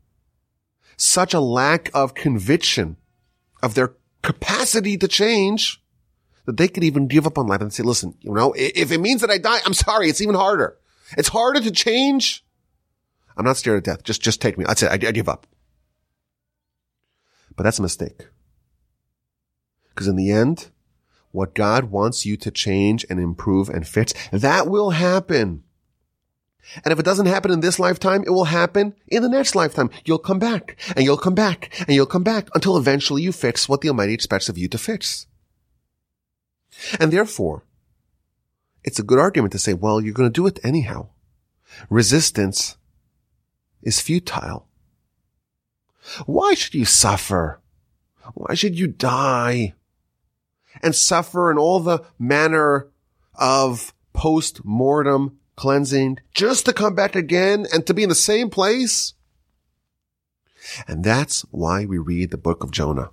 such 0.96 1.32
a 1.32 1.40
lack 1.40 1.90
of 1.94 2.14
conviction 2.14 2.96
of 3.62 3.74
their 3.74 3.94
capacity 4.22 4.96
to 4.98 5.08
change 5.08 5.82
that 6.46 6.56
they 6.56 6.68
could 6.68 6.84
even 6.84 7.08
give 7.08 7.26
up 7.26 7.38
on 7.38 7.46
life 7.46 7.60
and 7.60 7.72
say, 7.72 7.82
listen, 7.82 8.14
you 8.20 8.32
know, 8.32 8.54
if 8.56 8.90
it 8.90 9.00
means 9.00 9.20
that 9.20 9.30
I 9.30 9.38
die, 9.38 9.58
I'm 9.66 9.74
sorry. 9.74 10.08
It's 10.08 10.20
even 10.20 10.34
harder. 10.34 10.78
It's 11.16 11.28
harder 11.28 11.60
to 11.60 11.70
change. 11.70 12.44
I'm 13.36 13.44
not 13.44 13.56
scared 13.56 13.78
of 13.78 13.82
death. 13.84 14.02
Just, 14.02 14.22
just 14.22 14.40
take 14.40 14.58
me. 14.58 14.64
That's 14.64 14.82
it. 14.82 14.88
I, 14.90 15.08
I 15.08 15.12
give 15.12 15.28
up. 15.28 15.46
But 17.54 17.64
that's 17.64 17.78
a 17.78 17.82
mistake. 17.82 18.26
Because 19.90 20.06
in 20.06 20.16
the 20.16 20.30
end, 20.30 20.70
what 21.32 21.54
God 21.54 21.84
wants 21.84 22.24
you 22.24 22.36
to 22.38 22.50
change 22.50 23.04
and 23.10 23.20
improve 23.20 23.68
and 23.68 23.86
fix, 23.86 24.14
that 24.32 24.68
will 24.68 24.90
happen. 24.90 25.64
And 26.84 26.92
if 26.92 26.98
it 26.98 27.04
doesn't 27.04 27.26
happen 27.26 27.50
in 27.50 27.60
this 27.60 27.78
lifetime, 27.78 28.22
it 28.26 28.30
will 28.30 28.44
happen 28.44 28.94
in 29.06 29.22
the 29.22 29.28
next 29.28 29.54
lifetime. 29.54 29.90
You'll 30.04 30.18
come 30.18 30.38
back 30.38 30.76
and 30.94 31.04
you'll 31.04 31.16
come 31.16 31.34
back 31.34 31.74
and 31.80 31.94
you'll 31.94 32.06
come 32.06 32.22
back 32.22 32.48
until 32.54 32.76
eventually 32.76 33.22
you 33.22 33.32
fix 33.32 33.68
what 33.68 33.80
the 33.80 33.88
Almighty 33.88 34.12
expects 34.12 34.48
of 34.48 34.58
you 34.58 34.68
to 34.68 34.78
fix. 34.78 35.26
And 37.00 37.12
therefore, 37.12 37.64
it's 38.84 38.98
a 38.98 39.02
good 39.04 39.18
argument 39.18 39.52
to 39.52 39.58
say, 39.58 39.74
well, 39.74 40.00
you're 40.00 40.14
going 40.14 40.28
to 40.28 40.32
do 40.32 40.46
it 40.46 40.60
anyhow. 40.62 41.08
Resistance 41.90 42.76
is 43.82 44.00
futile. 44.00 44.66
Why 46.26 46.54
should 46.54 46.74
you 46.74 46.84
suffer? 46.84 47.60
Why 48.34 48.54
should 48.54 48.78
you 48.78 48.86
die? 48.86 49.74
and 50.82 50.94
suffer 50.94 51.50
in 51.50 51.58
all 51.58 51.80
the 51.80 52.04
manner 52.18 52.88
of 53.34 53.94
post-mortem 54.12 55.38
cleansing 55.58 56.18
just 56.32 56.64
to 56.64 56.72
come 56.72 56.94
back 56.94 57.16
again 57.16 57.66
and 57.72 57.86
to 57.86 57.92
be 57.92 58.04
in 58.04 58.08
the 58.08 58.14
same 58.14 58.48
place? 58.48 59.14
And 60.86 61.04
that's 61.04 61.42
why 61.50 61.84
we 61.84 61.98
read 61.98 62.30
the 62.30 62.38
book 62.38 62.62
of 62.62 62.70
Jonah. 62.70 63.10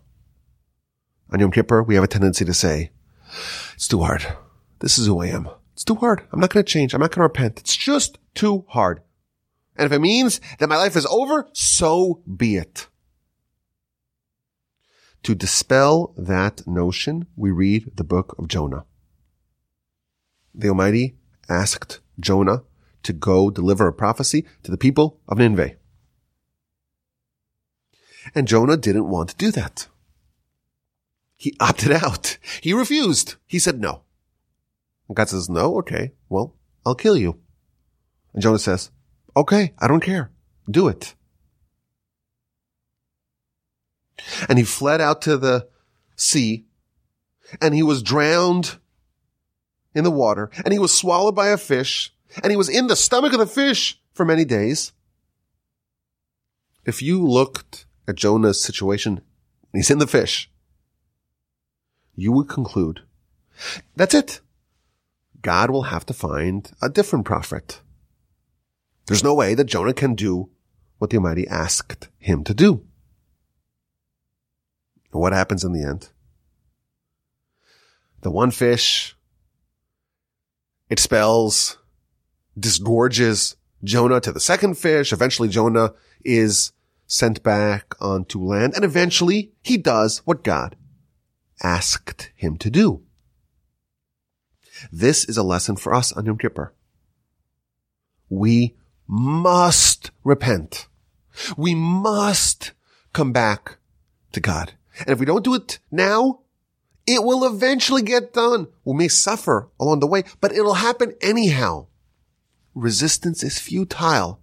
On 1.34 1.40
Yom 1.40 1.52
Kippur, 1.52 1.82
we 1.82 1.96
have 1.96 2.04
a 2.04 2.08
tendency 2.08 2.46
to 2.46 2.54
say, 2.54 2.92
it's 3.74 3.88
too 3.88 4.02
hard. 4.02 4.26
This 4.80 4.98
is 4.98 5.08
who 5.08 5.22
I 5.22 5.28
am. 5.28 5.50
It's 5.74 5.84
too 5.84 5.96
hard. 5.96 6.22
I'm 6.32 6.40
not 6.40 6.54
going 6.54 6.64
to 6.64 6.72
change. 6.72 6.94
I'm 6.94 7.02
not 7.02 7.10
going 7.10 7.28
to 7.28 7.34
repent. 7.34 7.60
It's 7.60 7.76
just 7.76 8.20
too 8.36 8.66
hard. 8.70 9.02
And 9.76 9.86
if 9.86 9.92
it 9.92 10.00
means 10.00 10.40
that 10.60 10.70
my 10.70 10.78
life 10.78 10.96
is 10.96 11.06
over, 11.08 11.50
so 11.52 12.22
be 12.38 12.56
it. 12.56 12.88
To 15.24 15.34
dispel 15.34 16.14
that 16.16 16.66
notion, 16.68 17.26
we 17.36 17.50
read 17.50 17.92
the 17.96 18.04
book 18.04 18.36
of 18.38 18.48
Jonah. 18.48 18.86
The 20.54 20.70
Almighty 20.70 21.16
asked 21.50 22.00
Jonah 22.20 22.64
to 23.04 23.14
go 23.14 23.50
deliver 23.50 23.88
a 23.88 23.94
prophecy 23.94 24.46
to 24.64 24.72
the 24.72 24.78
people 24.78 25.20
of 25.28 25.38
Nineveh. 25.38 25.76
And 28.34 28.48
Jonah 28.48 28.78
didn't 28.78 29.10
want 29.10 29.30
to 29.30 29.36
do 29.36 29.52
that. 29.52 29.88
He 31.36 31.56
opted 31.60 31.92
out. 31.92 32.38
He 32.62 32.74
refused. 32.74 33.36
He 33.46 33.60
said 33.60 33.80
no. 33.80 34.02
And 35.08 35.16
God 35.16 35.30
says, 35.30 35.50
no, 35.50 35.78
okay, 35.78 36.14
well, 36.30 36.56
I'll 36.86 36.96
kill 36.96 37.16
you. 37.16 37.40
And 38.34 38.42
Jonah 38.42 38.58
says, 38.58 38.90
okay, 39.36 39.74
I 39.78 39.88
don't 39.88 40.02
care. 40.02 40.32
Do 40.70 40.88
it. 40.88 41.14
and 44.50 44.58
he 44.58 44.64
fled 44.64 45.02
out 45.02 45.22
to 45.24 45.38
the 45.38 45.68
sea 46.16 46.66
and 47.62 47.74
he 47.74 47.84
was 47.84 48.02
drowned 48.04 48.80
in 49.96 50.04
the 50.04 50.12
water 50.12 50.52
and 50.64 50.72
he 50.72 50.80
was 50.80 50.96
swallowed 50.96 51.36
by 51.36 51.48
a 51.48 51.58
fish 51.58 52.14
and 52.44 52.52
he 52.52 52.58
was 52.58 52.70
in 52.70 52.88
the 52.88 52.96
stomach 52.96 53.34
of 53.34 53.40
the 53.40 53.48
fish 53.48 54.00
for 54.14 54.26
many 54.26 54.46
days. 54.46 54.92
If 56.86 57.02
you 57.02 57.26
looked 57.26 57.86
at 58.08 58.16
Jonah's 58.16 58.62
situation, 58.62 59.22
he's 59.74 59.90
in 59.90 59.98
the 59.98 60.06
fish, 60.06 60.52
you 62.16 62.32
would 62.32 62.48
conclude 62.48 63.02
that's 63.96 64.14
it. 64.14 64.42
God 65.42 65.70
will 65.70 65.84
have 65.84 66.06
to 66.08 66.14
find 66.14 66.70
a 66.82 66.90
different 66.90 67.26
prophet. 67.26 67.82
There's 69.06 69.24
no 69.24 69.34
way 69.34 69.54
that 69.54 69.66
Jonah 69.66 69.94
can 69.94 70.16
do 70.16 70.50
what 70.98 71.10
the 71.10 71.18
Almighty 71.18 71.48
asked 71.48 72.10
him 72.18 72.44
to 72.44 72.54
do. 72.54 72.84
What 75.12 75.32
happens 75.32 75.64
in 75.64 75.72
the 75.72 75.84
end? 75.84 76.10
The 78.22 78.32
one 78.32 78.52
fish 78.52 79.15
expels, 80.90 81.78
disgorges 82.58 83.56
Jonah 83.84 84.22
to 84.22 84.32
the 84.32 84.40
second 84.40 84.78
fish. 84.78 85.12
Eventually 85.14 85.50
Jonah 85.50 85.94
is 86.24 86.72
sent 87.08 87.44
back 87.44 87.94
onto 88.02 88.44
land 88.44 88.74
and 88.76 88.84
eventually 88.84 89.52
he 89.62 89.78
does 89.78 90.20
what 90.26 90.44
God 90.44 90.76
asked 91.64 92.32
him 92.36 92.58
to 92.58 92.70
do. 92.70 93.04
This 94.92 95.26
is 95.26 95.38
a 95.38 95.44
lesson 95.44 95.76
for 95.76 95.94
us 95.94 96.12
on 96.12 96.26
Yom 96.26 96.38
Kippur. 96.38 96.74
We 98.30 98.76
must 99.08 100.12
repent. 100.24 100.88
We 101.56 101.76
must 101.76 102.74
come 103.14 103.32
back 103.32 103.78
to 104.34 104.40
God. 104.40 104.74
And 105.00 105.10
if 105.10 105.20
we 105.20 105.26
don't 105.26 105.44
do 105.44 105.54
it 105.54 105.80
now, 105.92 106.42
it 107.08 107.24
will 107.24 107.46
eventually 107.46 108.02
get 108.02 108.34
done. 108.34 108.68
We 108.84 108.96
may 108.96 109.08
suffer 109.08 109.70
along 109.80 110.00
the 110.00 110.08
way, 110.08 110.24
but 110.42 110.52
it'll 110.52 110.76
happen 110.76 111.16
anyhow. 111.22 111.88
Resistance 112.74 113.44
is 113.44 113.60
futile. 113.60 114.42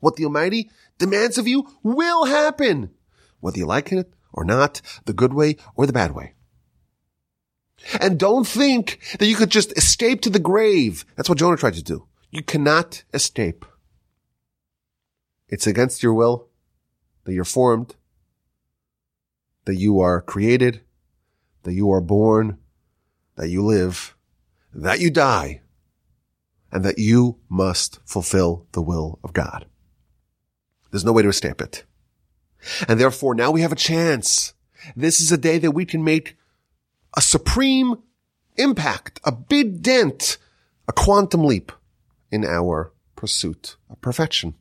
What 0.00 0.16
the 0.16 0.24
Almighty 0.24 0.70
demands 0.98 1.38
of 1.38 1.46
you 1.46 1.68
will 1.82 2.26
happen, 2.26 2.90
whether 3.40 3.58
you 3.58 3.66
like 3.66 3.92
it 3.92 4.12
or 4.32 4.44
not, 4.44 4.80
the 5.04 5.12
good 5.12 5.32
way 5.32 5.56
or 5.76 5.86
the 5.86 5.92
bad 5.92 6.14
way. 6.14 6.34
And 8.00 8.18
don't 8.18 8.46
think 8.46 9.00
that 9.18 9.26
you 9.26 9.36
could 9.36 9.50
just 9.50 9.76
escape 9.76 10.20
to 10.22 10.30
the 10.30 10.38
grave. 10.38 11.04
That's 11.16 11.28
what 11.28 11.38
Jonah 11.38 11.56
tried 11.56 11.74
to 11.74 11.82
do. 11.82 12.06
You 12.30 12.42
cannot 12.42 13.02
escape. 13.12 13.64
It's 15.48 15.66
against 15.66 16.02
your 16.02 16.14
will 16.14 16.48
that 17.24 17.34
you're 17.34 17.44
formed 17.44 17.94
that 19.64 19.76
you 19.76 20.00
are 20.00 20.20
created, 20.20 20.80
that 21.62 21.74
you 21.74 21.90
are 21.92 22.00
born, 22.00 22.58
that 23.36 23.48
you 23.48 23.64
live, 23.64 24.16
that 24.72 25.00
you 25.00 25.10
die, 25.10 25.62
and 26.70 26.84
that 26.84 26.98
you 26.98 27.38
must 27.48 28.00
fulfill 28.04 28.66
the 28.72 28.82
will 28.82 29.18
of 29.22 29.32
God. 29.32 29.66
There's 30.90 31.04
no 31.04 31.12
way 31.12 31.22
to 31.22 31.28
escape 31.28 31.60
it. 31.60 31.84
And 32.88 32.98
therefore 32.98 33.34
now 33.34 33.50
we 33.50 33.62
have 33.62 33.72
a 33.72 33.76
chance. 33.76 34.54
This 34.96 35.20
is 35.20 35.32
a 35.32 35.38
day 35.38 35.58
that 35.58 35.72
we 35.72 35.84
can 35.84 36.04
make 36.04 36.36
a 37.16 37.20
supreme 37.20 37.96
impact, 38.56 39.20
a 39.24 39.32
big 39.32 39.82
dent, 39.82 40.38
a 40.88 40.92
quantum 40.92 41.44
leap 41.44 41.72
in 42.30 42.44
our 42.44 42.92
pursuit 43.16 43.76
of 43.90 44.00
perfection. 44.00 44.54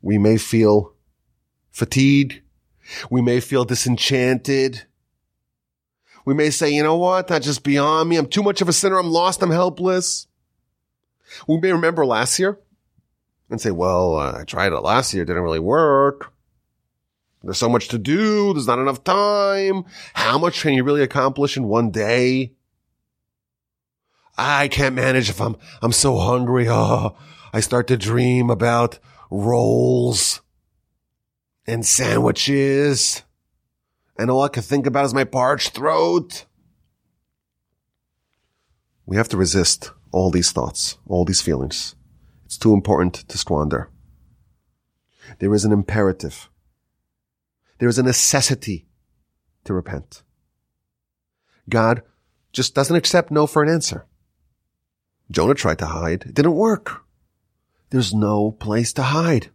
We 0.00 0.18
may 0.18 0.36
feel 0.36 0.92
fatigue, 1.70 2.42
we 3.10 3.22
may 3.22 3.40
feel 3.40 3.64
disenchanted. 3.64 4.84
We 6.24 6.34
may 6.34 6.50
say, 6.50 6.70
you 6.70 6.82
know 6.82 6.96
what? 6.96 7.28
That's 7.28 7.46
just 7.46 7.62
beyond 7.62 8.08
me. 8.08 8.16
I'm 8.16 8.26
too 8.26 8.42
much 8.42 8.60
of 8.60 8.68
a 8.68 8.72
sinner. 8.72 8.98
I'm 8.98 9.10
lost. 9.10 9.42
I'm 9.42 9.50
helpless. 9.50 10.26
We 11.46 11.58
may 11.58 11.72
remember 11.72 12.04
last 12.04 12.38
year 12.38 12.58
and 13.48 13.60
say, 13.60 13.70
well, 13.70 14.16
uh, 14.16 14.40
I 14.40 14.44
tried 14.44 14.72
it 14.72 14.80
last 14.80 15.14
year. 15.14 15.22
It 15.22 15.26
didn't 15.26 15.42
really 15.42 15.60
work. 15.60 16.32
There's 17.42 17.58
so 17.58 17.68
much 17.68 17.88
to 17.88 17.98
do. 17.98 18.52
There's 18.52 18.66
not 18.66 18.80
enough 18.80 19.04
time. 19.04 19.84
How 20.14 20.36
much 20.36 20.62
can 20.62 20.72
you 20.74 20.82
really 20.82 21.02
accomplish 21.02 21.56
in 21.56 21.68
one 21.68 21.90
day? 21.90 22.54
I 24.36 24.68
can't 24.68 24.96
manage 24.96 25.30
if 25.30 25.40
I'm, 25.40 25.56
I'm 25.80 25.92
so 25.92 26.18
hungry. 26.18 26.66
Oh, 26.68 27.16
I 27.52 27.60
start 27.60 27.86
to 27.86 27.96
dream 27.96 28.50
about 28.50 28.98
rolls 29.30 30.40
and 31.66 31.84
sandwiches. 31.84 33.22
And 34.18 34.30
all 34.30 34.42
I 34.42 34.48
can 34.48 34.62
think 34.62 34.86
about 34.86 35.04
is 35.04 35.14
my 35.14 35.24
parched 35.24 35.74
throat. 35.74 36.46
We 39.04 39.16
have 39.16 39.28
to 39.28 39.36
resist 39.36 39.90
all 40.10 40.30
these 40.30 40.52
thoughts, 40.52 40.98
all 41.06 41.24
these 41.24 41.42
feelings. 41.42 41.94
It's 42.44 42.58
too 42.58 42.72
important 42.72 43.14
to 43.28 43.38
squander. 43.38 43.90
There 45.38 45.54
is 45.54 45.64
an 45.64 45.72
imperative. 45.72 46.48
There 47.78 47.88
is 47.88 47.98
a 47.98 48.02
necessity 48.02 48.86
to 49.64 49.74
repent. 49.74 50.22
God 51.68 52.02
just 52.52 52.74
doesn't 52.74 52.96
accept 52.96 53.30
no 53.30 53.46
for 53.46 53.62
an 53.62 53.68
answer. 53.68 54.06
Jonah 55.30 55.54
tried 55.54 55.78
to 55.80 55.86
hide. 55.86 56.22
It 56.22 56.34
didn't 56.34 56.54
work. 56.54 57.02
There's 57.90 58.14
no 58.14 58.52
place 58.52 58.92
to 58.94 59.02
hide. 59.02 59.50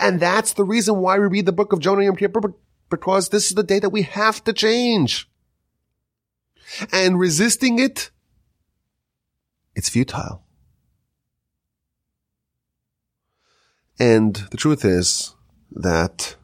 And 0.00 0.20
that's 0.20 0.54
the 0.54 0.64
reason 0.64 0.98
why 0.98 1.18
we 1.18 1.26
read 1.26 1.46
the 1.46 1.52
book 1.52 1.72
of 1.72 1.80
Jonah 1.80 2.04
Yom 2.04 2.16
Kippur, 2.16 2.54
because 2.90 3.28
this 3.28 3.46
is 3.46 3.54
the 3.54 3.62
day 3.62 3.78
that 3.78 3.90
we 3.90 4.02
have 4.02 4.42
to 4.44 4.52
change. 4.52 5.28
And 6.92 7.18
resisting 7.18 7.78
it, 7.78 8.10
it's 9.74 9.88
futile. 9.88 10.42
And 13.98 14.34
the 14.50 14.56
truth 14.56 14.84
is 14.84 15.34
that 15.70 16.36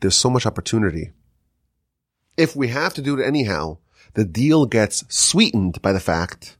there's 0.00 0.16
so 0.16 0.30
much 0.30 0.46
opportunity. 0.46 1.12
If 2.36 2.56
we 2.56 2.68
have 2.68 2.94
to 2.94 3.02
do 3.02 3.18
it 3.18 3.24
anyhow, 3.24 3.78
the 4.14 4.24
deal 4.24 4.66
gets 4.66 5.04
sweetened 5.08 5.80
by 5.82 5.92
the 5.92 6.00
fact 6.00 6.56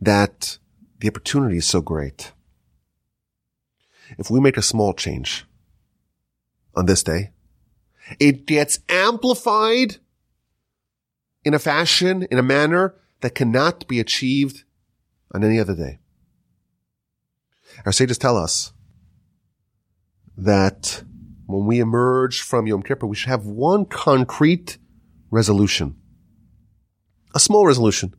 that 0.00 0.58
the 0.98 1.08
opportunity 1.08 1.58
is 1.58 1.66
so 1.66 1.80
great. 1.80 2.32
If 4.18 4.30
we 4.30 4.40
make 4.40 4.56
a 4.56 4.62
small 4.62 4.94
change 4.94 5.46
on 6.74 6.86
this 6.86 7.02
day, 7.02 7.30
it 8.20 8.46
gets 8.46 8.78
amplified 8.88 9.96
in 11.44 11.54
a 11.54 11.58
fashion, 11.58 12.26
in 12.30 12.38
a 12.38 12.42
manner 12.42 12.94
that 13.20 13.34
cannot 13.34 13.86
be 13.88 14.00
achieved 14.00 14.64
on 15.32 15.42
any 15.42 15.58
other 15.58 15.74
day. 15.74 15.98
Our 17.84 17.92
sages 17.92 18.18
tell 18.18 18.36
us 18.36 18.72
that 20.36 21.02
when 21.46 21.66
we 21.66 21.80
emerge 21.80 22.42
from 22.42 22.66
Yom 22.66 22.82
Kippur, 22.82 23.06
we 23.06 23.16
should 23.16 23.28
have 23.28 23.46
one 23.46 23.84
concrete 23.84 24.78
resolution. 25.30 25.96
A 27.34 27.40
small 27.40 27.66
resolution. 27.66 28.14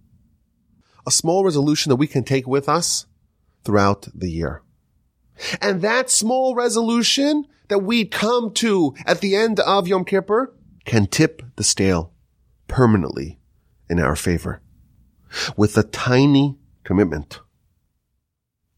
A 1.06 1.12
small 1.12 1.44
resolution 1.44 1.90
that 1.90 1.96
we 1.96 2.08
can 2.08 2.24
take 2.24 2.48
with 2.48 2.68
us 2.70 3.06
throughout 3.64 4.08
the 4.14 4.30
year. 4.30 4.62
And 5.62 5.82
that 5.82 6.10
small 6.10 6.56
resolution 6.56 7.46
that 7.68 7.80
we 7.80 8.06
come 8.06 8.54
to 8.54 8.96
at 9.06 9.22
the 9.22 9.36
end 9.36 9.60
of 9.60 9.88
Yom 9.88 10.06
Kippur 10.06 10.54
can 10.86 11.06
tip 11.08 11.42
the 11.56 11.64
scale 11.64 12.14
permanently 12.68 13.40
in 13.90 14.00
our 14.00 14.16
favor. 14.16 14.62
With 15.56 15.78
a 15.78 15.84
tiny 15.84 16.58
commitment 16.84 17.42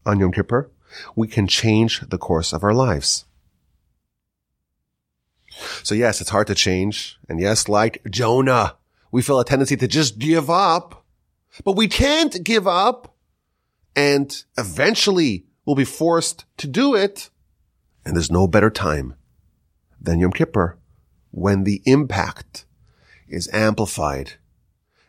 on 0.04 0.18
Yom 0.18 0.32
Kippur, 0.32 0.70
we 1.14 1.28
can 1.28 1.46
change 1.46 2.00
the 2.00 2.18
course 2.18 2.52
of 2.52 2.64
our 2.64 2.74
lives. 2.74 3.26
So 5.82 5.94
yes, 5.94 6.20
it's 6.20 6.30
hard 6.30 6.46
to 6.48 6.54
change. 6.54 7.18
And 7.28 7.40
yes, 7.40 7.68
like 7.68 8.02
Jonah, 8.10 8.76
we 9.12 9.22
feel 9.22 9.40
a 9.40 9.44
tendency 9.44 9.76
to 9.76 9.88
just 9.88 10.18
give 10.18 10.50
up, 10.50 11.04
but 11.64 11.76
we 11.76 11.88
can't 11.88 12.42
give 12.42 12.66
up. 12.66 13.16
And 13.96 14.44
eventually 14.56 15.46
we'll 15.64 15.76
be 15.76 15.84
forced 15.84 16.44
to 16.58 16.66
do 16.66 16.94
it. 16.94 17.30
And 18.04 18.16
there's 18.16 18.30
no 18.30 18.46
better 18.46 18.70
time 18.70 19.14
than 20.00 20.20
Yom 20.20 20.32
Kippur 20.32 20.78
when 21.30 21.64
the 21.64 21.82
impact 21.84 22.64
is 23.28 23.48
amplified 23.52 24.34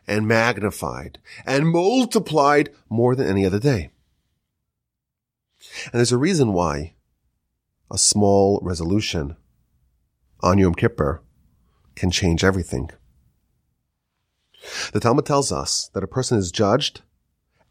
and 0.06 0.26
magnified 0.26 1.18
and 1.46 1.68
multiplied 1.68 2.70
more 2.88 3.14
than 3.14 3.26
any 3.26 3.46
other 3.46 3.58
day. 3.58 3.90
And 5.86 5.94
there's 5.94 6.12
a 6.12 6.18
reason 6.18 6.52
why 6.52 6.94
a 7.90 7.98
small 7.98 8.60
resolution 8.62 9.36
on 10.40 10.58
Yom 10.58 10.74
Kippur 10.74 11.22
can 11.94 12.10
change 12.10 12.42
everything. 12.42 12.90
The 14.92 15.00
Talmud 15.00 15.26
tells 15.26 15.52
us 15.52 15.90
that 15.94 16.04
a 16.04 16.08
person 16.08 16.38
is 16.38 16.52
judged 16.52 17.02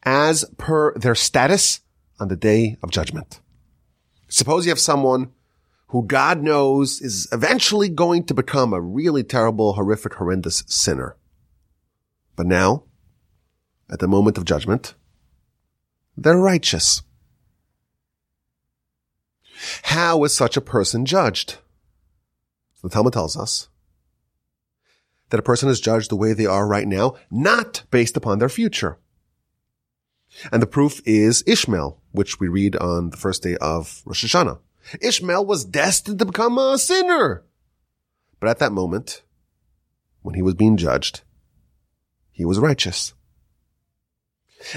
as 0.03 0.45
per 0.57 0.93
their 0.97 1.15
status 1.15 1.81
on 2.21 2.27
the 2.27 2.35
day 2.35 2.77
of 2.83 2.91
judgment. 2.91 3.41
Suppose 4.29 4.65
you 4.65 4.69
have 4.69 4.79
someone 4.79 5.31
who 5.87 6.05
God 6.05 6.41
knows 6.41 7.01
is 7.01 7.27
eventually 7.33 7.89
going 7.89 8.23
to 8.25 8.33
become 8.33 8.71
a 8.71 8.79
really 8.79 9.23
terrible, 9.23 9.73
horrific, 9.73 10.13
horrendous 10.13 10.63
sinner. 10.67 11.17
But 12.37 12.45
now, 12.45 12.83
at 13.89 13.99
the 13.99 14.07
moment 14.07 14.37
of 14.37 14.45
judgment, 14.45 14.93
they're 16.15 16.37
righteous. 16.37 17.01
How 19.83 20.23
is 20.23 20.33
such 20.33 20.55
a 20.55 20.61
person 20.61 21.05
judged? 21.05 21.57
The 22.81 22.89
Talmud 22.89 23.13
tells 23.13 23.35
us 23.35 23.67
that 25.29 25.39
a 25.39 25.43
person 25.43 25.69
is 25.69 25.81
judged 25.81 26.09
the 26.09 26.15
way 26.15 26.33
they 26.33 26.45
are 26.45 26.67
right 26.67 26.87
now, 26.87 27.15
not 27.31 27.83
based 27.91 28.15
upon 28.15 28.39
their 28.39 28.49
future. 28.49 28.97
And 30.51 30.61
the 30.61 30.67
proof 30.67 31.01
is 31.05 31.43
Ishmael, 31.45 32.01
which 32.11 32.39
we 32.39 32.47
read 32.47 32.75
on 32.77 33.09
the 33.09 33.17
first 33.17 33.43
day 33.43 33.57
of 33.57 34.01
Rosh 34.05 34.25
Hashanah. 34.25 34.59
Ishmael 35.01 35.45
was 35.45 35.65
destined 35.65 36.19
to 36.19 36.25
become 36.25 36.57
a 36.57 36.77
sinner. 36.77 37.43
But 38.39 38.49
at 38.49 38.59
that 38.59 38.71
moment, 38.71 39.23
when 40.21 40.35
he 40.35 40.41
was 40.41 40.55
being 40.55 40.77
judged, 40.77 41.21
he 42.31 42.45
was 42.45 42.59
righteous. 42.59 43.13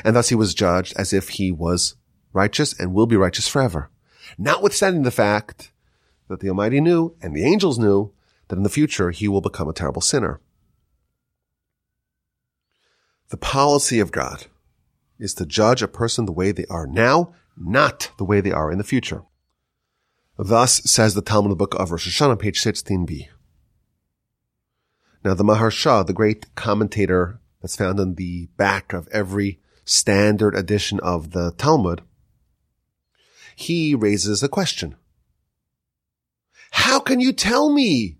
And 0.05 0.17
thus 0.17 0.29
he 0.29 0.35
was 0.35 0.55
judged 0.55 0.95
as 0.97 1.13
if 1.13 1.31
he 1.31 1.53
was 1.53 1.97
righteous 2.33 2.79
and 2.79 2.93
will 2.93 3.07
be 3.07 3.17
righteous 3.17 3.49
forever. 3.49 3.91
Notwithstanding 4.39 5.03
the 5.03 5.11
fact 5.11 5.73
that 6.29 6.41
the 6.41 6.49
Almighty 6.49 6.81
knew 6.81 7.17
and 7.23 7.35
the 7.35 7.45
angels 7.45 7.79
knew 7.79 8.13
that 8.49 8.57
in 8.57 8.63
the 8.63 8.69
future 8.69 9.11
he 9.11 9.29
will 9.29 9.41
become 9.41 9.69
a 9.69 9.73
terrible 9.73 10.03
sinner. 10.03 10.41
The 13.29 13.37
policy 13.37 14.01
of 14.01 14.13
God 14.13 14.47
is 15.19 15.35
to 15.35 15.47
judge 15.47 15.83
a 15.83 15.89
person 15.89 16.27
the 16.27 16.33
way 16.33 16.53
they 16.53 16.67
are 16.67 16.87
now, 16.87 17.33
not 17.57 18.11
the 18.19 18.25
way 18.25 18.41
they 18.41 18.53
are 18.53 18.71
in 18.71 18.79
the 18.79 18.85
future. 18.85 19.23
Thus 20.37 20.83
says 20.85 21.15
the 21.15 21.23
Talmud 21.23 21.53
the 21.53 21.57
book 21.57 21.75
of 21.77 21.91
Rosh 21.91 22.09
Hashanah, 22.09 22.39
page 22.39 22.61
16b. 22.61 23.29
Now 25.25 25.35
the 25.35 25.45
Maharsha, 25.45 26.07
the 26.07 26.13
great 26.13 26.55
commentator 26.55 27.41
that's 27.63 27.77
found 27.77 28.01
in 28.01 28.17
the 28.17 28.49
back 28.57 28.93
of 28.93 29.09
every 29.13 29.61
standard 29.85 30.55
edition 30.55 31.01
of 31.01 31.31
the 31.31 31.53
Talmud, 31.53 32.03
he 33.57 33.95
raises 33.95 34.43
a 34.43 34.49
question. 34.49 34.97
How 36.73 36.99
can 36.99 37.21
you 37.21 37.33
tell 37.33 37.73
me 37.73 38.17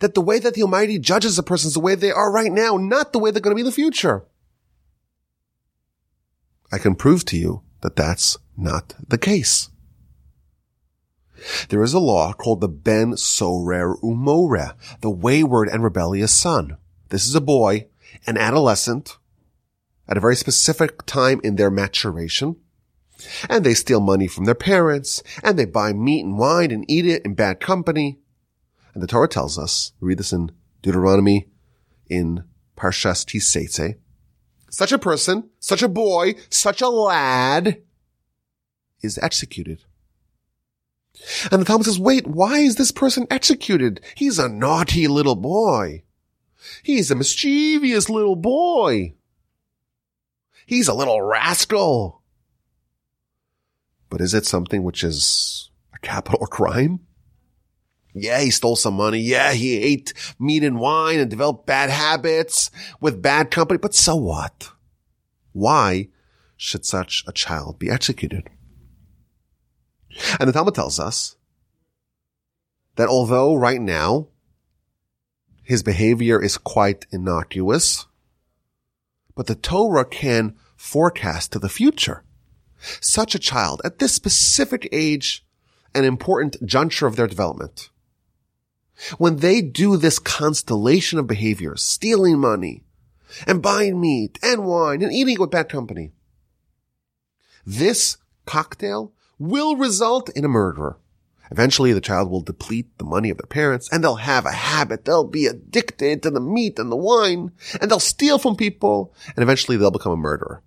that 0.00 0.14
the 0.14 0.20
way 0.20 0.38
that 0.40 0.54
the 0.54 0.62
Almighty 0.62 0.98
judges 0.98 1.38
a 1.38 1.42
person 1.42 1.68
is 1.68 1.74
the 1.74 1.80
way 1.80 1.94
they 1.94 2.10
are 2.10 2.32
right 2.32 2.50
now, 2.50 2.76
not 2.76 3.12
the 3.12 3.20
way 3.20 3.30
they're 3.30 3.40
going 3.40 3.52
to 3.52 3.54
be 3.54 3.60
in 3.60 3.66
the 3.66 3.72
future? 3.72 4.24
I 6.74 6.78
can 6.78 6.96
prove 6.96 7.24
to 7.26 7.36
you 7.36 7.62
that 7.82 7.94
that's 7.94 8.36
not 8.56 8.96
the 9.06 9.16
case. 9.16 9.70
There 11.68 11.84
is 11.84 11.94
a 11.94 12.00
law 12.00 12.32
called 12.32 12.60
the 12.60 12.68
Ben 12.68 13.16
Sorer 13.16 13.96
Umoreh, 14.02 14.74
the 15.00 15.10
wayward 15.10 15.68
and 15.68 15.84
rebellious 15.84 16.32
son. 16.32 16.76
This 17.10 17.28
is 17.28 17.34
a 17.36 17.40
boy, 17.40 17.86
an 18.26 18.36
adolescent, 18.36 19.18
at 20.08 20.16
a 20.16 20.20
very 20.20 20.34
specific 20.34 21.06
time 21.06 21.40
in 21.44 21.54
their 21.54 21.70
maturation. 21.70 22.56
And 23.48 23.62
they 23.62 23.74
steal 23.74 24.00
money 24.00 24.26
from 24.26 24.44
their 24.44 24.56
parents, 24.56 25.22
and 25.44 25.56
they 25.56 25.66
buy 25.66 25.92
meat 25.92 26.24
and 26.24 26.36
wine 26.36 26.72
and 26.72 26.84
eat 26.90 27.06
it 27.06 27.24
in 27.24 27.34
bad 27.34 27.60
company. 27.60 28.18
And 28.94 29.00
the 29.00 29.06
Torah 29.06 29.28
tells 29.28 29.60
us, 29.60 29.92
read 30.00 30.18
this 30.18 30.32
in 30.32 30.50
Deuteronomy 30.82 31.46
in 32.08 32.42
Parshas 32.76 33.24
Ki 33.24 33.38
such 34.74 34.92
a 34.92 34.98
person, 34.98 35.50
such 35.60 35.82
a 35.82 35.88
boy, 35.88 36.34
such 36.50 36.82
a 36.82 36.88
lad 36.88 37.82
is 39.02 39.18
executed. 39.18 39.84
And 41.52 41.62
the 41.62 41.64
Talmud 41.64 41.86
says, 41.86 41.98
wait, 41.98 42.26
why 42.26 42.58
is 42.58 42.76
this 42.76 42.90
person 42.90 43.26
executed? 43.30 44.00
He's 44.16 44.38
a 44.38 44.48
naughty 44.48 45.06
little 45.06 45.36
boy. 45.36 46.02
He's 46.82 47.10
a 47.10 47.14
mischievous 47.14 48.10
little 48.10 48.36
boy. 48.36 49.14
He's 50.66 50.88
a 50.88 50.94
little 50.94 51.22
rascal. 51.22 52.22
But 54.08 54.20
is 54.20 54.34
it 54.34 54.46
something 54.46 54.82
which 54.82 55.04
is 55.04 55.70
a 55.94 55.98
capital 55.98 56.46
crime? 56.50 57.03
Yeah, 58.14 58.40
he 58.40 58.50
stole 58.50 58.76
some 58.76 58.94
money. 58.94 59.18
Yeah, 59.18 59.52
he 59.52 59.76
ate 59.76 60.14
meat 60.38 60.62
and 60.62 60.78
wine 60.78 61.18
and 61.18 61.28
developed 61.28 61.66
bad 61.66 61.90
habits 61.90 62.70
with 63.00 63.20
bad 63.20 63.50
company. 63.50 63.78
But 63.78 63.94
so 63.94 64.14
what? 64.14 64.70
Why 65.52 66.08
should 66.56 66.84
such 66.84 67.24
a 67.26 67.32
child 67.32 67.78
be 67.78 67.90
executed? 67.90 68.48
And 70.38 70.48
the 70.48 70.52
Talmud 70.52 70.74
tells 70.74 71.00
us 71.00 71.36
that 72.94 73.08
although 73.08 73.54
right 73.56 73.80
now 73.80 74.28
his 75.64 75.82
behavior 75.82 76.40
is 76.40 76.56
quite 76.56 77.06
innocuous, 77.10 78.06
but 79.34 79.46
the 79.48 79.56
Torah 79.56 80.04
can 80.04 80.54
forecast 80.76 81.50
to 81.52 81.58
the 81.58 81.68
future 81.68 82.22
such 83.00 83.34
a 83.34 83.38
child 83.38 83.80
at 83.84 83.98
this 83.98 84.12
specific 84.12 84.88
age, 84.92 85.44
an 85.94 86.04
important 86.04 86.56
juncture 86.64 87.06
of 87.06 87.16
their 87.16 87.26
development, 87.26 87.90
when 89.18 89.36
they 89.36 89.60
do 89.60 89.96
this 89.96 90.18
constellation 90.18 91.18
of 91.18 91.26
behaviors, 91.26 91.82
stealing 91.82 92.38
money 92.38 92.84
and 93.46 93.62
buying 93.62 94.00
meat 94.00 94.38
and 94.42 94.64
wine 94.64 95.02
and 95.02 95.12
eating 95.12 95.38
with 95.38 95.50
bad 95.50 95.68
company, 95.68 96.12
this 97.66 98.18
cocktail 98.46 99.12
will 99.38 99.76
result 99.76 100.28
in 100.30 100.44
a 100.44 100.48
murderer. 100.48 100.98
Eventually 101.50 101.92
the 101.92 102.00
child 102.00 102.30
will 102.30 102.40
deplete 102.40 102.96
the 102.98 103.04
money 103.04 103.30
of 103.30 103.36
their 103.36 103.46
parents 103.46 103.88
and 103.92 104.02
they'll 104.02 104.16
have 104.16 104.46
a 104.46 104.52
habit. 104.52 105.04
They'll 105.04 105.24
be 105.24 105.46
addicted 105.46 106.22
to 106.22 106.30
the 106.30 106.40
meat 106.40 106.78
and 106.78 106.90
the 106.90 106.96
wine 106.96 107.52
and 107.80 107.90
they'll 107.90 108.00
steal 108.00 108.38
from 108.38 108.56
people 108.56 109.12
and 109.36 109.42
eventually 109.42 109.76
they'll 109.76 109.90
become 109.90 110.12
a 110.12 110.16
murderer. 110.16 110.62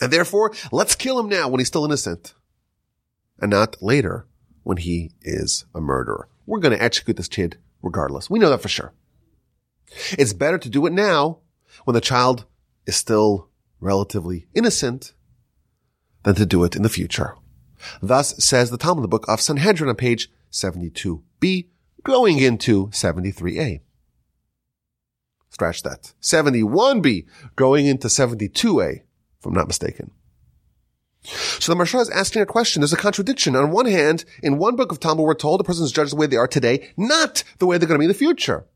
And 0.00 0.12
therefore, 0.12 0.52
let's 0.72 0.96
kill 0.96 1.18
him 1.20 1.28
now 1.28 1.48
when 1.48 1.60
he's 1.60 1.68
still 1.68 1.84
innocent 1.84 2.34
and 3.38 3.50
not 3.50 3.80
later 3.82 4.26
when 4.64 4.78
he 4.78 5.12
is 5.22 5.64
a 5.74 5.80
murderer. 5.80 6.28
We're 6.46 6.60
going 6.60 6.76
to 6.76 6.82
execute 6.82 7.16
this 7.16 7.28
kid 7.28 7.58
regardless. 7.82 8.28
We 8.30 8.38
know 8.38 8.50
that 8.50 8.62
for 8.62 8.68
sure. 8.68 8.92
It's 10.18 10.32
better 10.32 10.58
to 10.58 10.68
do 10.68 10.86
it 10.86 10.92
now 10.92 11.38
when 11.84 11.94
the 11.94 12.00
child 12.00 12.44
is 12.86 12.96
still 12.96 13.48
relatively 13.80 14.46
innocent 14.54 15.12
than 16.24 16.34
to 16.36 16.46
do 16.46 16.64
it 16.64 16.74
in 16.74 16.82
the 16.82 16.88
future. 16.88 17.36
Thus 18.00 18.42
says 18.42 18.70
the 18.70 18.78
Talmud, 18.78 19.04
the 19.04 19.08
book 19.08 19.26
of 19.28 19.40
Sanhedrin 19.40 19.90
on 19.90 19.96
page 19.96 20.30
72b, 20.50 21.68
going 22.02 22.38
into 22.38 22.86
73a. 22.88 23.80
Scratch 25.50 25.82
that. 25.82 26.14
71b, 26.20 27.26
going 27.56 27.86
into 27.86 28.08
72a, 28.08 28.94
if 28.96 29.46
I'm 29.46 29.52
not 29.52 29.68
mistaken. 29.68 30.10
So 31.24 31.72
the 31.72 31.82
Maharsha 31.82 32.00
is 32.00 32.10
asking 32.10 32.42
a 32.42 32.46
question. 32.46 32.80
There's 32.80 32.92
a 32.92 32.98
contradiction. 32.98 33.56
On 33.56 33.70
one 33.70 33.86
hand, 33.86 34.24
in 34.42 34.58
one 34.58 34.76
book 34.76 34.92
of 34.92 35.00
Talmud, 35.00 35.24
we're 35.24 35.34
told 35.34 35.58
the 35.58 35.64
person 35.64 35.84
is 35.84 35.92
judged 35.92 36.12
the 36.12 36.16
way 36.16 36.26
they 36.26 36.36
are 36.36 36.46
today, 36.46 36.90
not 36.96 37.42
the 37.58 37.66
way 37.66 37.78
they're 37.78 37.88
going 37.88 37.98
to 37.98 38.00
be 38.00 38.04
in 38.04 38.12
the 38.12 38.14
future. 38.14 38.66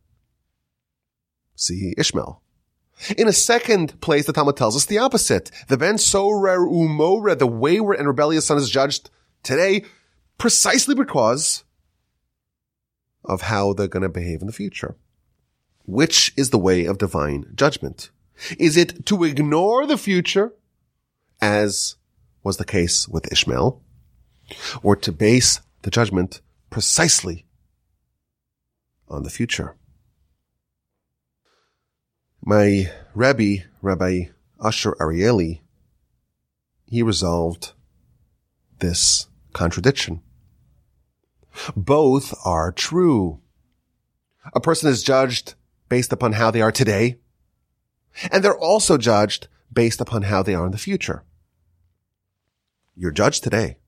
See 1.54 1.94
Ishmael. 1.98 2.40
In 3.16 3.28
a 3.28 3.32
second 3.32 4.00
place, 4.00 4.26
the 4.26 4.32
Talmud 4.32 4.56
tells 4.56 4.74
us 4.74 4.86
the 4.86 4.98
opposite. 4.98 5.50
The 5.68 5.76
ben 5.76 5.98
sorer 5.98 6.58
umore, 6.58 7.38
the 7.38 7.46
wayward 7.46 7.98
and 7.98 8.08
rebellious 8.08 8.46
son 8.46 8.58
is 8.58 8.70
judged 8.70 9.10
today 9.42 9.84
precisely 10.38 10.94
because 10.94 11.64
of 13.24 13.42
how 13.42 13.72
they're 13.72 13.88
going 13.88 14.02
to 14.02 14.08
behave 14.08 14.40
in 14.40 14.46
the 14.46 14.52
future. 14.52 14.96
Which 15.84 16.32
is 16.36 16.50
the 16.50 16.58
way 16.58 16.86
of 16.86 16.98
divine 16.98 17.52
judgment? 17.54 18.10
Is 18.58 18.76
it 18.76 19.04
to 19.06 19.24
ignore 19.24 19.86
the 19.86 19.98
future, 19.98 20.54
as 21.40 21.96
was 22.42 22.56
the 22.56 22.64
case 22.64 23.08
with 23.08 23.30
Ishmael, 23.32 23.82
or 24.82 24.96
to 24.96 25.12
base 25.12 25.60
the 25.82 25.90
judgment 25.90 26.40
precisely 26.70 27.46
on 29.08 29.22
the 29.22 29.30
future? 29.30 29.76
My 32.44 32.90
Rebbe, 33.14 33.64
Rabbi 33.82 34.24
Asher 34.62 34.96
Arieli, 35.00 35.60
he 36.86 37.02
resolved 37.02 37.72
this 38.78 39.28
contradiction. 39.52 40.22
Both 41.76 42.34
are 42.44 42.72
true. 42.72 43.40
A 44.54 44.60
person 44.60 44.88
is 44.88 45.02
judged 45.02 45.54
based 45.88 46.12
upon 46.12 46.32
how 46.32 46.50
they 46.50 46.62
are 46.62 46.72
today, 46.72 47.18
and 48.30 48.42
they're 48.42 48.56
also 48.56 48.96
judged 48.96 49.48
based 49.72 50.00
upon 50.00 50.22
how 50.22 50.42
they 50.42 50.54
are 50.54 50.66
in 50.66 50.72
the 50.72 50.78
future. 50.78 51.24
You're 53.00 53.12
judged 53.12 53.44
today. 53.44 53.78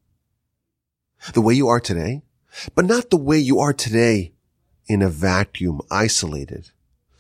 The 1.35 1.41
way 1.41 1.55
you 1.55 1.67
are 1.67 1.81
today, 1.81 2.23
but 2.77 2.85
not 2.85 3.11
the 3.11 3.17
way 3.17 3.39
you 3.39 3.59
are 3.59 3.73
today 3.73 4.35
in 4.87 5.03
a 5.03 5.09
vacuum, 5.09 5.81
isolated, 5.91 6.71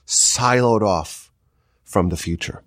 siloed 0.07 0.83
off 0.83 1.33
from 1.83 2.09
the 2.09 2.17
future. 2.17 2.63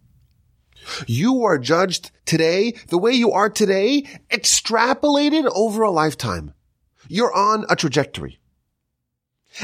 You 1.08 1.42
are 1.46 1.58
judged 1.58 2.12
today 2.26 2.74
the 2.90 2.98
way 2.98 3.14
you 3.14 3.32
are 3.32 3.50
today, 3.50 4.02
extrapolated 4.30 5.50
over 5.56 5.84
a 5.84 5.90
lifetime. 5.90 6.54
You're 7.08 7.34
on 7.34 7.66
a 7.70 7.78
trajectory. 7.78 8.40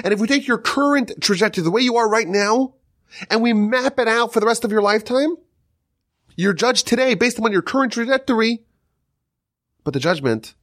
And 0.06 0.13
if 0.13 0.22
we 0.22 0.28
take 0.28 0.48
your 0.48 0.58
current 0.58 1.12
trajectory, 1.19 1.65
the 1.65 1.72
way 1.72 1.82
you 1.82 1.98
are 1.98 2.10
right 2.10 2.30
now, 2.30 2.76
and 3.30 3.41
we 3.41 3.52
map 3.52 4.00
it 4.00 4.08
out 4.08 4.32
for 4.32 4.39
the 4.39 4.45
rest 4.45 4.63
of 4.63 4.72
your 4.72 4.82
lifetime, 4.82 5.36
you're 6.38 6.54
judged 6.54 6.88
today 6.88 7.13
based 7.13 7.38
upon 7.38 7.52
your 7.52 7.62
current 7.62 7.91
trajectory, 7.91 8.63
but 9.84 9.94
the 9.94 10.00
judgment, 10.00 10.56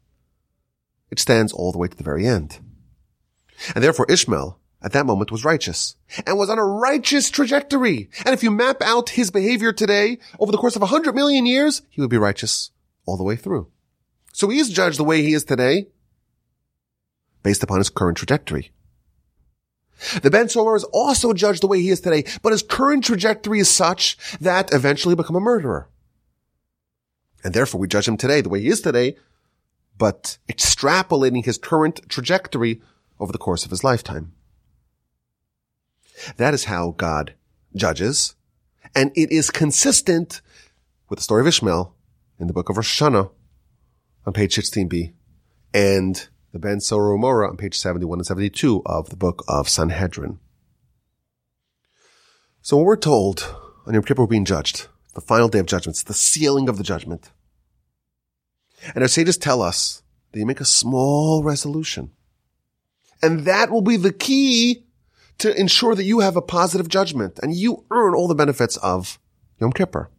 it 1.10 1.18
stands 1.18 1.52
all 1.52 1.72
the 1.72 1.78
way 1.78 1.88
to 1.88 1.96
the 1.96 2.04
very 2.04 2.26
end. 2.26 2.60
And 3.74 3.82
therefore 3.82 4.06
Ishmael 4.08 4.58
at 4.82 4.92
that 4.92 5.06
moment 5.06 5.32
was 5.32 5.44
righteous 5.44 5.96
and 6.26 6.36
was 6.36 6.50
on 6.50 6.58
a 6.58 6.64
righteous 6.64 7.30
trajectory. 7.30 8.10
And 8.24 8.34
if 8.34 8.42
you 8.42 8.50
map 8.50 8.82
out 8.82 9.10
his 9.10 9.30
behavior 9.30 9.72
today 9.72 10.18
over 10.38 10.52
the 10.52 10.58
course 10.58 10.76
of 10.76 10.82
a 10.82 10.86
hundred 10.86 11.14
million 11.14 11.46
years, 11.46 11.82
he 11.90 12.00
would 12.00 12.10
be 12.10 12.18
righteous 12.18 12.70
all 13.06 13.16
the 13.16 13.24
way 13.24 13.36
through. 13.36 13.68
So 14.32 14.48
he 14.48 14.58
is 14.58 14.70
judged 14.70 14.98
the 14.98 15.04
way 15.04 15.22
he 15.22 15.32
is 15.32 15.44
today 15.44 15.88
based 17.42 17.62
upon 17.62 17.78
his 17.78 17.90
current 17.90 18.18
trajectory. 18.18 18.72
The 20.22 20.30
Ben 20.30 20.48
Sorer 20.48 20.76
is 20.76 20.84
also 20.84 21.32
judged 21.32 21.62
the 21.62 21.68
way 21.68 21.80
he 21.80 21.88
is 21.88 22.00
today, 22.00 22.24
but 22.42 22.52
his 22.52 22.62
current 22.62 23.04
trajectory 23.04 23.60
is 23.60 23.70
such 23.70 24.18
that 24.40 24.74
eventually 24.74 25.14
become 25.14 25.36
a 25.36 25.40
murderer. 25.40 25.88
And 27.46 27.54
therefore 27.54 27.80
we 27.80 27.86
judge 27.86 28.08
him 28.08 28.16
today 28.16 28.40
the 28.40 28.48
way 28.48 28.60
he 28.60 28.66
is 28.66 28.80
today, 28.80 29.14
but 29.96 30.38
extrapolating 30.48 31.44
his 31.44 31.58
current 31.58 32.00
trajectory 32.08 32.82
over 33.20 33.30
the 33.30 33.38
course 33.38 33.64
of 33.64 33.70
his 33.70 33.84
lifetime. 33.84 34.32
That 36.38 36.54
is 36.54 36.64
how 36.64 36.96
God 36.96 37.34
judges. 37.76 38.34
And 38.96 39.12
it 39.14 39.30
is 39.30 39.52
consistent 39.52 40.40
with 41.08 41.20
the 41.20 41.22
story 41.22 41.40
of 41.40 41.46
Ishmael 41.46 41.94
in 42.40 42.48
the 42.48 42.52
book 42.52 42.68
of 42.68 42.78
Rosh 42.78 43.00
Hashanah 43.00 43.30
on 44.26 44.32
page 44.32 44.56
16b 44.56 45.12
and 45.72 46.26
the 46.50 46.58
Ben 46.58 46.80
Sorer 46.80 47.16
Umoreh 47.16 47.48
on 47.48 47.56
page 47.56 47.78
71 47.78 48.18
and 48.18 48.26
72 48.26 48.82
of 48.84 49.10
the 49.10 49.16
book 49.16 49.44
of 49.46 49.68
Sanhedrin. 49.68 50.40
So 52.60 52.76
when 52.76 52.86
we're 52.86 52.96
told 52.96 53.54
on 53.86 53.94
Yom 53.94 54.02
Kippur 54.02 54.22
we're 54.22 54.26
being 54.26 54.44
judged, 54.44 54.88
the 55.14 55.20
final 55.20 55.48
day 55.48 55.60
of 55.60 55.66
judgment, 55.66 55.96
the 56.06 56.12
sealing 56.12 56.68
of 56.68 56.76
the 56.76 56.82
judgment. 56.84 57.30
And 58.94 59.02
our 59.02 59.08
sages 59.08 59.36
tell 59.36 59.62
us 59.62 60.02
that 60.32 60.38
you 60.38 60.46
make 60.46 60.60
a 60.60 60.64
small 60.64 61.42
resolution. 61.42 62.10
And 63.22 63.40
that 63.40 63.70
will 63.70 63.82
be 63.82 63.96
the 63.96 64.12
key 64.12 64.84
to 65.38 65.58
ensure 65.58 65.94
that 65.94 66.04
you 66.04 66.20
have 66.20 66.36
a 66.36 66.42
positive 66.42 66.88
judgment 66.88 67.38
and 67.42 67.54
you 67.54 67.84
earn 67.90 68.14
all 68.14 68.28
the 68.28 68.34
benefits 68.34 68.76
of 68.78 69.18
Yom 69.60 69.72
Kippur. 69.72 70.10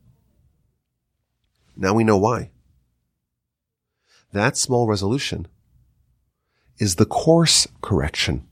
Now 1.76 1.94
we 1.94 2.04
know 2.04 2.18
why. 2.18 2.52
That 4.34 4.58
small 4.58 4.88
resolution 4.88 5.48
is 6.78 6.96
the 6.96 7.06
course 7.06 7.68
correction. 7.82 8.48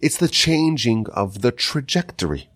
It's 0.00 0.18
the 0.18 0.28
changing 0.28 1.06
of 1.12 1.42
the 1.42 1.52
trajectory. 1.52 2.48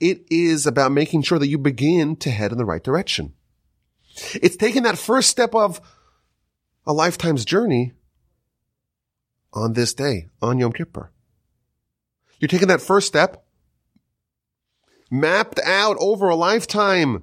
It 0.00 0.24
is 0.30 0.66
about 0.66 0.92
making 0.92 1.22
sure 1.22 1.38
that 1.38 1.48
you 1.48 1.58
begin 1.58 2.16
to 2.16 2.30
head 2.30 2.52
in 2.52 2.58
the 2.58 2.64
right 2.64 2.82
direction. 2.82 3.34
It's 4.34 4.56
taking 4.56 4.84
that 4.84 4.98
first 4.98 5.30
step 5.30 5.54
of 5.54 5.80
a 6.86 6.92
lifetime's 6.92 7.44
journey 7.44 7.92
on 9.52 9.72
this 9.72 9.94
day, 9.94 10.28
on 10.40 10.58
Yom 10.58 10.72
Kippur. 10.72 11.10
You're 12.38 12.48
taking 12.48 12.68
that 12.68 12.80
first 12.80 13.06
step 13.06 13.46
mapped 15.10 15.60
out 15.64 15.96
over 16.00 16.28
a 16.28 16.36
lifetime. 16.36 17.22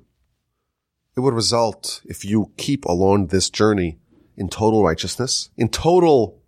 It 1.16 1.20
would 1.20 1.34
result 1.34 2.02
if 2.06 2.26
you 2.26 2.52
keep 2.58 2.86
along 2.86 3.28
this 3.28 3.50
journey 3.50 4.00
in 4.36 4.50
total 4.50 4.84
righteousness, 4.84 5.50
in 5.58 5.70
total 5.70 6.42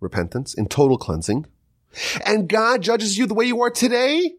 repentance, 0.00 0.54
in 0.54 0.66
total 0.66 0.98
cleansing. 0.98 1.46
And 2.24 2.48
God 2.48 2.82
judges 2.82 3.18
you 3.18 3.26
the 3.26 3.34
way 3.34 3.44
you 3.44 3.60
are 3.62 3.70
today, 3.70 4.32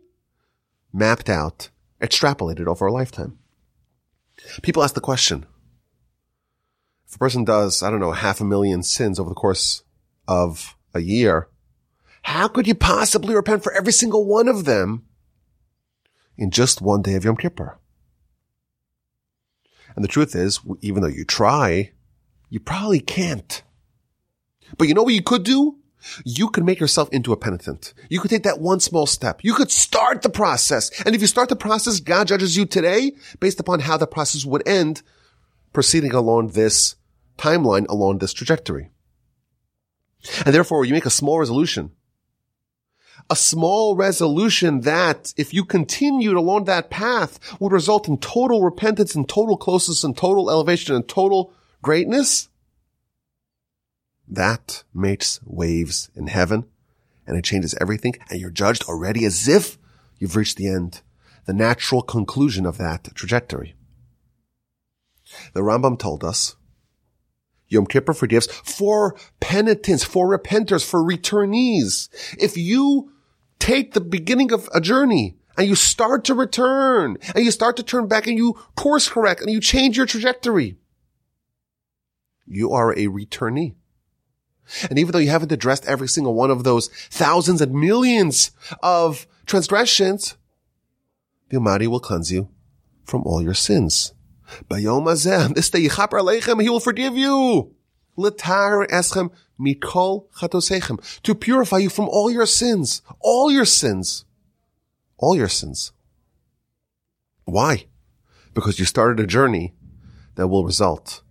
mapped 0.92 1.30
out, 1.30 1.70
extrapolated 2.02 2.68
over 2.68 2.86
a 2.86 2.92
lifetime. 2.92 3.38
People 4.62 4.84
ask 4.84 4.95
the 4.95 5.01
question, 5.01 5.45
if 7.08 7.15
a 7.15 7.19
person 7.19 7.43
does, 7.43 7.84
I 7.84 7.89
don't 7.89 7.99
know, 7.99 8.12
half 8.12 8.41
a 8.41 8.45
million 8.45 8.84
sins 8.84 9.19
over 9.19 9.30
the 9.30 9.36
course 9.36 9.84
of 10.27 10.75
a 10.93 10.99
year, 10.99 11.49
how 12.23 12.47
could 12.47 12.67
you 12.67 12.75
possibly 12.75 13.36
repent 13.36 13.63
for 13.63 13.73
every 13.73 13.91
single 13.91 14.25
one 14.25 14.47
of 14.47 14.65
them 14.65 15.06
in 16.38 16.51
just 16.51 16.82
one 16.82 17.01
day 17.01 17.15
of 17.15 17.25
Yom 17.25 17.38
Kippur? 17.38 17.80
And 19.95 20.04
the 20.04 20.10
truth 20.10 20.36
is, 20.36 20.60
even 20.82 21.01
though 21.01 21.10
you 21.10 21.25
try, 21.25 21.91
you 22.49 22.60
probably 22.60 22.99
can't. 22.99 23.63
But 24.77 24.88
you 24.88 24.93
know 24.93 25.04
what 25.04 25.13
you 25.13 25.23
could 25.23 25.43
do? 25.43 25.81
You 26.26 26.50
can 26.50 26.66
make 26.66 26.80
yourself 26.80 27.10
into 27.12 27.32
a 27.32 27.38
penitent. 27.38 27.94
You 28.10 28.20
could 28.20 28.32
take 28.32 28.44
that 28.44 28.60
one 28.60 28.80
small 28.80 29.06
step. 29.06 29.44
You 29.44 29.54
could 29.54 29.72
start 29.72 30.22
the 30.22 30.30
process. 30.30 30.90
And 31.06 31.16
if 31.16 31.22
you 31.22 31.28
start 31.28 31.50
the 31.50 31.56
process, 31.56 32.00
God 32.00 32.28
judges 32.28 32.58
you 32.58 32.66
today 32.66 33.14
based 33.40 33.60
upon 33.60 33.82
how 33.82 33.98
the 33.98 34.08
process 34.08 34.46
would 34.46 34.68
end 34.68 35.02
proceeding 35.74 36.14
along 36.14 36.50
this 36.50 36.96
timeline, 37.38 37.88
along 37.88 38.18
this 38.20 38.34
trajectory. 38.34 38.92
And 40.46 40.54
therefore, 40.54 40.86
you 40.86 40.94
make 40.94 41.06
a 41.06 41.12
small 41.12 41.40
resolution. 41.40 41.92
A 43.30 43.36
small 43.36 43.96
resolution 43.96 44.82
that, 44.82 45.34
if 45.38 45.54
you 45.54 45.64
continued 45.64 46.36
along 46.36 46.66
that 46.66 46.90
path, 46.90 47.40
would 47.60 47.72
result 47.72 48.08
in 48.08 48.18
total 48.18 48.64
repentance 48.64 49.16
and 49.16 49.28
total 49.28 49.58
closeness 49.58 50.04
and 50.04 50.18
total 50.18 50.50
elevation 50.50 50.96
and 50.96 51.08
total 51.08 51.54
greatness. 51.82 52.50
That 54.32 54.84
makes 54.94 55.41
waves 55.44 56.10
in 56.15 56.28
heaven 56.28 56.65
and 57.28 57.38
it 57.38 57.44
changes 57.44 57.76
everything. 57.82 58.15
And 58.30 58.39
you're 58.39 58.50
judged 58.50 58.86
already 58.86 59.26
as 59.26 59.48
if 59.50 59.78
you've 60.17 60.38
reached 60.38 60.56
the 60.56 60.70
end, 60.70 61.02
the 61.46 61.54
natural 61.54 62.02
conclusion 62.02 62.65
of 62.65 62.78
that 62.78 63.10
trajectory. 63.13 63.76
The 65.54 65.60
Rambam 65.60 66.00
told 66.00 66.24
us 66.24 66.56
Yom 67.67 67.86
Kippur 67.86 68.13
forgives 68.13 68.48
for 68.48 69.15
penitents, 69.41 70.04
for 70.04 70.28
repenters, 70.28 70.86
for 70.86 71.02
returnees. 71.02 72.10
If 72.38 72.58
you 72.58 73.12
take 73.60 73.94
the 73.94 74.02
beginning 74.02 74.52
of 74.52 74.70
a 74.74 74.82
journey 74.82 75.38
and 75.58 75.67
you 75.67 75.76
start 75.76 76.24
to 76.26 76.34
return 76.34 77.17
and 77.36 77.44
you 77.44 77.52
start 77.52 77.76
to 77.78 77.84
turn 77.84 78.08
back 78.08 78.28
and 78.28 78.38
you 78.38 78.54
course 78.76 79.10
correct 79.10 79.41
and 79.41 79.50
you 79.50 79.60
change 79.60 79.98
your 79.98 80.06
trajectory, 80.06 80.78
you 82.46 82.72
are 82.72 82.91
a 82.91 83.08
returnee. 83.08 83.76
And 84.89 84.97
even 84.97 85.12
though 85.12 85.19
you 85.19 85.30
haven't 85.30 85.52
addressed 85.52 85.86
every 85.86 86.08
single 86.08 86.34
one 86.34 86.52
of 86.52 86.63
those 86.63 86.88
thousands 87.10 87.62
and 87.62 87.74
millions 87.74 88.52
of 88.82 89.28
transgressions, 89.45 90.38
the 91.50 91.58
Almighty 91.58 91.88
will 91.88 92.00
cleanse 92.00 92.32
you 92.32 92.50
from 93.04 93.24
all 93.24 93.41
your 93.41 93.54
sins. 93.54 94.13
Bayom 94.69 95.54
this 95.56 95.69
day 95.69 95.82
He 95.82 96.69
will 96.69 96.80
forgive 96.80 97.17
you. 97.17 97.76
To 101.24 101.36
purify 101.36 101.78
you 101.78 101.89
from 101.89 102.10
all 102.10 102.30
your 102.30 102.45
sins, 102.45 103.02
all 103.19 103.52
your 103.52 103.65
sins, 103.65 104.26
all 105.17 105.36
your 105.36 105.47
sins. 105.47 105.91
Why? 107.45 107.86
Because 108.54 108.80
you 108.80 108.86
started 108.86 109.24
a 109.24 109.28
journey 109.28 109.74
that 110.36 110.47
will 110.47 110.65
result 110.65 111.21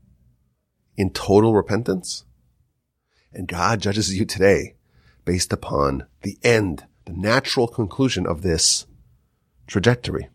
in 0.96 1.10
total 1.10 1.54
repentance. 1.54 2.24
And 3.32 3.46
God 3.46 3.80
judges 3.80 4.16
you 4.16 4.24
today 4.24 4.74
based 5.24 5.52
upon 5.52 6.06
the 6.22 6.38
end, 6.42 6.86
the 7.04 7.12
natural 7.12 7.68
conclusion 7.68 8.26
of 8.26 8.42
this 8.42 8.86
trajectory. 9.66 10.28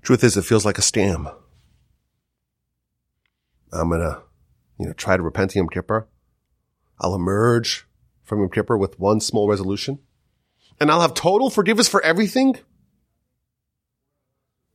Truth 0.00 0.24
is, 0.24 0.36
it 0.36 0.44
feels 0.44 0.64
like 0.64 0.78
a 0.78 0.82
scam. 0.82 1.32
I'm 3.72 3.90
gonna, 3.90 4.22
you 4.78 4.86
know, 4.86 4.92
try 4.92 5.16
to 5.16 5.22
repent 5.22 5.54
Yom 5.54 5.68
Kippur. 5.68 6.08
I'll 6.98 7.14
emerge 7.14 7.86
from 8.22 8.40
Yom 8.40 8.50
Kippur 8.50 8.76
with 8.76 8.98
one 8.98 9.20
small 9.20 9.48
resolution, 9.48 9.98
and 10.80 10.90
I'll 10.90 11.00
have 11.00 11.14
total 11.14 11.50
forgiveness 11.50 11.88
for 11.88 12.02
everything. 12.02 12.58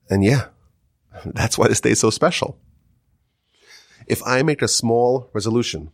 And 0.10 0.23
yeah, 0.23 0.47
that's 1.26 1.58
why 1.58 1.67
this 1.67 1.82
day 1.82 1.91
is 1.91 2.00
so 2.00 2.10
special. 2.10 2.58
If 4.08 4.21
I 4.26 4.41
make 4.43 4.62
a 4.62 4.67
small 4.67 5.30
resolution, 5.34 5.91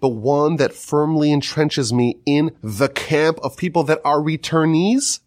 but 0.00 0.08
one 0.08 0.56
that 0.56 0.72
firmly 0.72 1.30
entrenches 1.30 1.92
me 1.92 2.20
in 2.26 2.56
the 2.62 2.88
camp 2.88 3.38
of 3.42 3.56
people 3.56 3.84
that 3.84 4.00
are 4.04 4.18
returnees, 4.18 5.20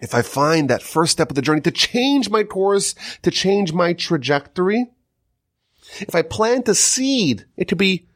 if 0.00 0.14
I 0.14 0.22
find 0.22 0.68
that 0.68 0.82
first 0.82 1.12
step 1.12 1.30
of 1.30 1.34
the 1.34 1.42
journey 1.42 1.62
to 1.62 1.70
change 1.70 2.28
my 2.28 2.44
course, 2.44 2.94
to 3.22 3.30
change 3.30 3.72
my 3.72 3.92
trajectory, 3.92 4.86
if 6.00 6.14
I 6.14 6.22
plant 6.22 6.68
a 6.68 6.74
seed, 6.74 7.46
it 7.56 7.68
could 7.68 7.78
be 7.78 8.06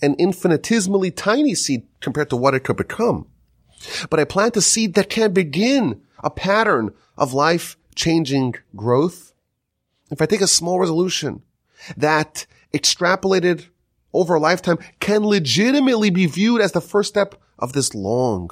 an 0.00 0.14
infinitesimally 0.18 1.10
tiny 1.10 1.54
seed 1.54 1.86
compared 2.00 2.30
to 2.30 2.36
what 2.36 2.54
it 2.54 2.64
could 2.64 2.76
become. 2.76 3.26
But 4.10 4.20
I 4.20 4.24
plant 4.24 4.56
a 4.56 4.62
seed 4.62 4.94
that 4.94 5.10
can 5.10 5.32
begin 5.32 6.00
a 6.22 6.30
pattern 6.30 6.94
of 7.16 7.34
life 7.34 7.76
changing 7.94 8.54
growth. 8.74 9.32
If 10.10 10.22
I 10.22 10.26
take 10.26 10.40
a 10.40 10.46
small 10.46 10.80
resolution 10.80 11.42
that 11.96 12.46
extrapolated 12.72 13.66
over 14.18 14.34
a 14.34 14.40
lifetime 14.40 14.78
can 15.00 15.24
legitimately 15.24 16.10
be 16.10 16.26
viewed 16.26 16.60
as 16.60 16.72
the 16.72 16.80
first 16.80 17.08
step 17.08 17.36
of 17.58 17.72
this 17.72 17.94
long, 17.94 18.50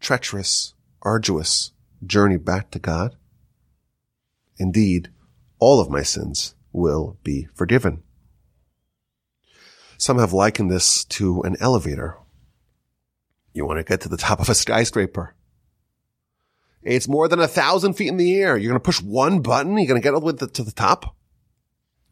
treacherous, 0.00 0.74
arduous 1.02 1.70
journey 2.04 2.36
back 2.36 2.70
to 2.72 2.78
God, 2.78 3.16
indeed, 4.58 5.10
all 5.58 5.80
of 5.80 5.88
my 5.88 6.02
sins 6.02 6.54
will 6.72 7.16
be 7.22 7.46
forgiven. 7.54 8.02
Some 9.98 10.18
have 10.18 10.32
likened 10.32 10.70
this 10.70 11.04
to 11.04 11.42
an 11.42 11.56
elevator. 11.60 12.16
You 13.52 13.64
want 13.64 13.78
to 13.78 13.84
get 13.84 14.00
to 14.00 14.08
the 14.08 14.16
top 14.16 14.40
of 14.40 14.48
a 14.48 14.54
skyscraper. 14.54 15.36
It's 16.82 17.06
more 17.06 17.28
than 17.28 17.38
a 17.38 17.46
thousand 17.46 17.92
feet 17.92 18.08
in 18.08 18.16
the 18.16 18.34
air. 18.34 18.56
You're 18.56 18.70
going 18.72 18.80
to 18.80 18.84
push 18.84 19.00
one 19.00 19.40
button. 19.40 19.78
You're 19.78 19.86
going 19.86 20.00
to 20.00 20.04
get 20.04 20.14
all 20.14 20.20
the 20.20 20.26
way 20.26 20.32
to 20.32 20.64
the 20.64 20.72
top. 20.72 21.14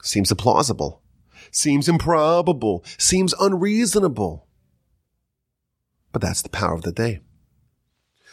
Seems 0.03 0.33
implausible. 0.33 1.01
Seems 1.51 1.89
improbable. 1.89 2.85
Seems 2.99 3.35
unreasonable. 3.41 4.47
But 6.13 6.23
that's 6.23 6.43
the 6.43 6.49
power 6.49 6.75
of 6.75 6.83
the 6.83 6.93
day. 6.93 7.21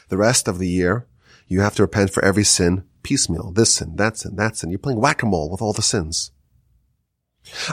The 0.10 0.17
rest 0.17 0.48
of 0.48 0.58
the 0.58 0.67
year, 0.70 1.08
you 1.48 1.62
have 1.62 1.76
to 1.76 1.84
repent 1.84 2.12
for 2.12 2.24
every 2.24 2.43
sin 2.43 2.86
piecemeal. 3.04 3.52
This 3.52 3.74
sin, 3.74 3.96
that 3.98 4.17
sin, 4.17 4.36
that 4.36 4.58
sin. 4.58 4.70
You're 4.70 4.80
playing 4.80 5.00
whack-a-mole 5.00 5.50
with 5.52 5.62
all 5.62 5.74
the 5.74 5.82
sins. 5.82 6.32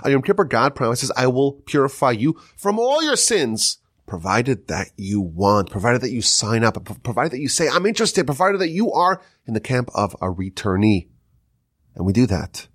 On 0.04 0.10
Yom 0.10 0.22
Kippur, 0.22 0.44
God 0.44 0.74
promises, 0.74 1.10
I 1.16 1.26
will 1.26 1.52
purify 1.52 2.12
you 2.12 2.40
from 2.56 2.78
all 2.78 3.02
your 3.02 3.16
sins, 3.16 3.78
provided 4.06 4.68
that 4.68 4.88
you 4.96 5.20
want, 5.20 5.70
provided 5.70 6.00
that 6.02 6.12
you 6.12 6.22
sign 6.22 6.62
up, 6.62 7.02
provided 7.02 7.32
that 7.32 7.40
you 7.40 7.48
say, 7.48 7.68
I'm 7.68 7.86
interested, 7.86 8.26
provided 8.26 8.60
that 8.60 8.68
you 8.68 8.92
are 8.92 9.20
in 9.46 9.54
the 9.54 9.60
camp 9.60 9.88
of 9.94 10.14
a 10.14 10.26
returnee. 10.26 11.08
And 11.96 12.06
we 12.06 12.12
do 12.12 12.26
that 12.26 12.68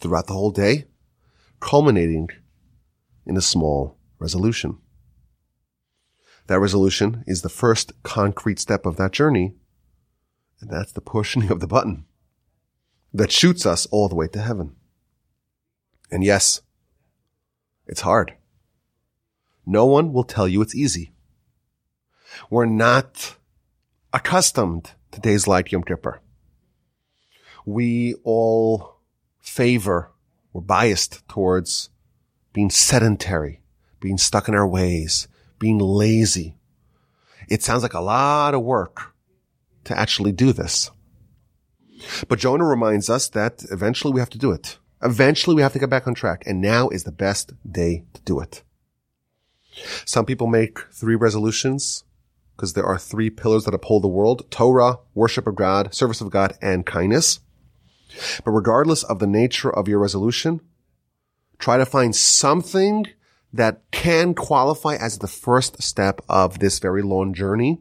throughout 0.00 0.26
the 0.26 0.34
whole 0.34 0.50
day, 0.50 0.84
culminating 1.60 2.28
in 3.24 3.36
a 3.36 3.42
small 3.42 3.98
resolution. 4.18 4.78
That 6.46 6.60
resolution 6.60 7.24
is 7.26 7.42
the 7.42 7.48
first 7.48 8.02
concrete 8.02 8.58
step 8.58 8.86
of 8.86 8.96
that 8.96 9.12
journey 9.12 9.54
and 10.60 10.70
that's 10.70 10.92
the 10.92 11.00
pushing 11.00 11.50
of 11.50 11.60
the 11.60 11.66
button 11.66 12.04
that 13.12 13.32
shoots 13.32 13.64
us 13.64 13.86
all 13.86 14.08
the 14.08 14.14
way 14.14 14.28
to 14.28 14.40
heaven. 14.40 14.74
And 16.10 16.22
yes, 16.22 16.60
it's 17.86 18.02
hard. 18.02 18.34
No 19.64 19.86
one 19.86 20.12
will 20.12 20.24
tell 20.24 20.46
you 20.46 20.62
it's 20.62 20.74
easy. 20.74 21.12
We're 22.50 22.66
not 22.66 23.36
accustomed 24.12 24.92
to 25.12 25.20
days 25.20 25.48
like 25.48 25.72
Yom 25.72 25.82
Kippur. 25.82 26.20
We 27.64 28.14
all 28.22 29.00
favor, 29.40 30.12
we're 30.56 30.62
biased 30.62 31.28
towards 31.28 31.90
being 32.54 32.70
sedentary, 32.70 33.60
being 34.00 34.16
stuck 34.16 34.48
in 34.48 34.54
our 34.54 34.66
ways, 34.66 35.28
being 35.58 35.78
lazy. 35.78 36.56
It 37.50 37.62
sounds 37.62 37.82
like 37.82 37.92
a 37.92 38.00
lot 38.00 38.54
of 38.54 38.62
work 38.62 39.12
to 39.84 39.98
actually 39.98 40.32
do 40.32 40.54
this. 40.54 40.90
But 42.26 42.38
Jonah 42.38 42.64
reminds 42.64 43.10
us 43.10 43.28
that 43.28 43.64
eventually 43.70 44.14
we 44.14 44.20
have 44.20 44.30
to 44.30 44.38
do 44.38 44.50
it. 44.50 44.78
Eventually 45.02 45.54
we 45.54 45.60
have 45.60 45.74
to 45.74 45.78
get 45.78 45.90
back 45.90 46.06
on 46.06 46.14
track. 46.14 46.42
And 46.46 46.62
now 46.62 46.88
is 46.88 47.04
the 47.04 47.12
best 47.12 47.52
day 47.70 48.04
to 48.14 48.22
do 48.22 48.40
it. 48.40 48.62
Some 50.06 50.24
people 50.24 50.46
make 50.46 50.78
three 50.90 51.16
resolutions 51.16 52.04
because 52.56 52.72
there 52.72 52.86
are 52.86 52.98
three 52.98 53.28
pillars 53.28 53.66
that 53.66 53.74
uphold 53.74 54.04
the 54.04 54.08
world. 54.08 54.50
Torah, 54.50 55.00
worship 55.14 55.46
of 55.46 55.54
God, 55.54 55.92
service 55.92 56.22
of 56.22 56.30
God, 56.30 56.56
and 56.62 56.86
kindness. 56.86 57.40
But 58.44 58.50
regardless 58.52 59.02
of 59.02 59.18
the 59.18 59.26
nature 59.26 59.70
of 59.70 59.88
your 59.88 59.98
resolution, 59.98 60.60
try 61.58 61.76
to 61.76 61.86
find 61.86 62.14
something 62.14 63.06
that 63.52 63.82
can 63.90 64.34
qualify 64.34 64.96
as 64.96 65.18
the 65.18 65.28
first 65.28 65.82
step 65.82 66.20
of 66.28 66.58
this 66.58 66.78
very 66.78 67.02
long 67.02 67.32
journey 67.32 67.80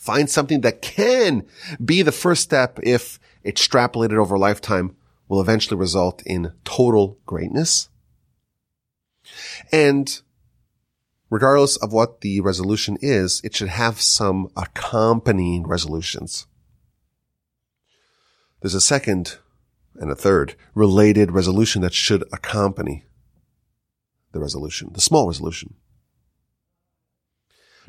Find 0.00 0.30
something 0.30 0.62
that 0.62 0.80
can 0.80 1.46
be 1.84 2.00
the 2.00 2.10
first 2.10 2.42
step 2.42 2.80
if 2.82 3.20
extrapolated 3.44 4.16
over 4.16 4.36
a 4.36 4.38
lifetime 4.38 4.96
will 5.28 5.42
eventually 5.42 5.76
result 5.76 6.22
in 6.24 6.54
total 6.64 7.18
greatness. 7.26 7.90
And 9.70 10.22
regardless 11.28 11.76
of 11.76 11.92
what 11.92 12.22
the 12.22 12.40
resolution 12.40 12.96
is, 13.02 13.42
it 13.44 13.54
should 13.54 13.68
have 13.68 14.00
some 14.00 14.50
accompanying 14.56 15.66
resolutions. 15.66 16.46
There's 18.60 18.74
a 18.74 18.80
second 18.80 19.38
and 19.96 20.10
a 20.10 20.14
third 20.14 20.54
related 20.74 21.32
resolution 21.32 21.82
that 21.82 21.94
should 21.94 22.22
accompany. 22.32 23.04
the 24.32 24.40
resolution, 24.40 24.90
the 24.92 25.00
small 25.00 25.26
resolution. 25.26 25.74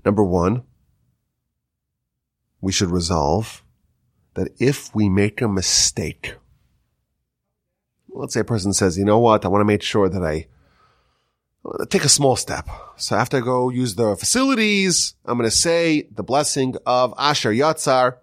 Number 0.04 0.24
one, 0.24 0.64
we 2.60 2.72
should 2.72 2.90
resolve 2.90 3.64
that 4.34 4.50
if 4.60 4.94
we 4.96 5.10
make 5.10 5.42
a 5.42 5.48
mistake, 5.48 6.36
let's 8.10 8.34
say 8.34 8.40
a 8.40 8.46
person 8.46 8.74
says, 8.74 8.98
you 8.98 9.06
know 9.06 9.20
what, 9.20 9.46
I 9.46 9.50
want 9.50 9.62
to 9.62 9.66
make 9.66 9.84
sure 9.84 10.10
that 10.10 10.24
I 10.24 10.48
take 11.90 12.06
a 12.06 12.10
small 12.10 12.36
step. 12.36 12.68
So 12.98 13.16
after 13.16 13.38
I 13.38 13.42
go 13.42 13.70
use 13.70 13.96
the 13.96 14.16
facilities, 14.16 15.16
I'm 15.26 15.38
going 15.38 15.50
to 15.50 15.56
say 15.56 16.08
the 16.12 16.24
blessing 16.24 16.76
of 16.86 17.14
Asher 17.18 17.52
Yatzar 17.52 18.18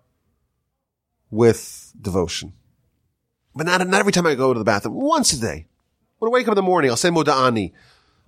with 1.30 1.92
devotion. 2.00 2.52
But 3.54 3.66
not, 3.66 3.86
not 3.86 4.00
every 4.00 4.12
time 4.12 4.26
I 4.26 4.34
go 4.34 4.52
to 4.52 4.58
the 4.58 4.64
bathroom, 4.64 4.94
once 4.94 5.32
a 5.32 5.40
day. 5.40 5.66
When 6.18 6.30
I 6.30 6.32
wake 6.32 6.46
up 6.46 6.52
in 6.52 6.56
the 6.56 6.62
morning, 6.62 6.90
I'll 6.90 6.96
say 6.96 7.10
Moda'ani. 7.10 7.72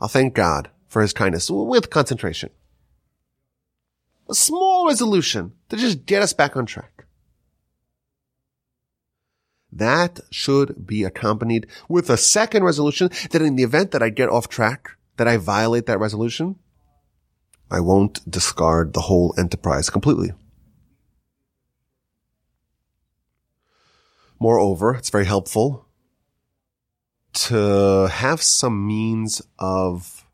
I'll 0.01 0.09
thank 0.09 0.35
God 0.35 0.71
for 0.87 1.03
his 1.03 1.13
kindness 1.13 1.51
with 1.51 1.91
concentration. 1.91 2.51
A 4.29 4.35
small 4.35 4.87
resolution 4.87 5.53
to 5.69 5.77
just 5.77 6.07
get 6.07 6.23
us 6.23 6.33
back 6.33 6.57
on 6.57 6.67
track. 6.67 7.07
That 9.73 10.21
should 10.31 10.87
be 10.87 11.05
accompanied 11.05 11.67
with 11.89 12.11
a 12.11 12.17
second 12.17 12.65
resolution 12.65 13.11
that 13.31 13.43
in 13.43 13.57
the 13.57 13.63
event 13.63 13.93
that 13.93 14.03
I 14.03 14.11
get 14.11 14.29
off 14.29 14.49
track, 14.49 14.97
that 15.17 15.29
I 15.29 15.37
violate 15.37 15.87
that 15.87 16.01
resolution, 16.01 16.57
I 17.71 17.81
won't 17.81 18.29
discard 18.29 18.95
the 18.95 19.03
whole 19.03 19.35
enterprise 19.39 19.91
completely. 19.91 20.33
Moreover, 24.41 24.95
it's 24.95 25.11
very 25.11 25.27
helpful 25.27 25.87
to 27.33 28.09
have 28.11 28.43
some 28.43 28.87
means 28.87 29.43
of 29.59 30.27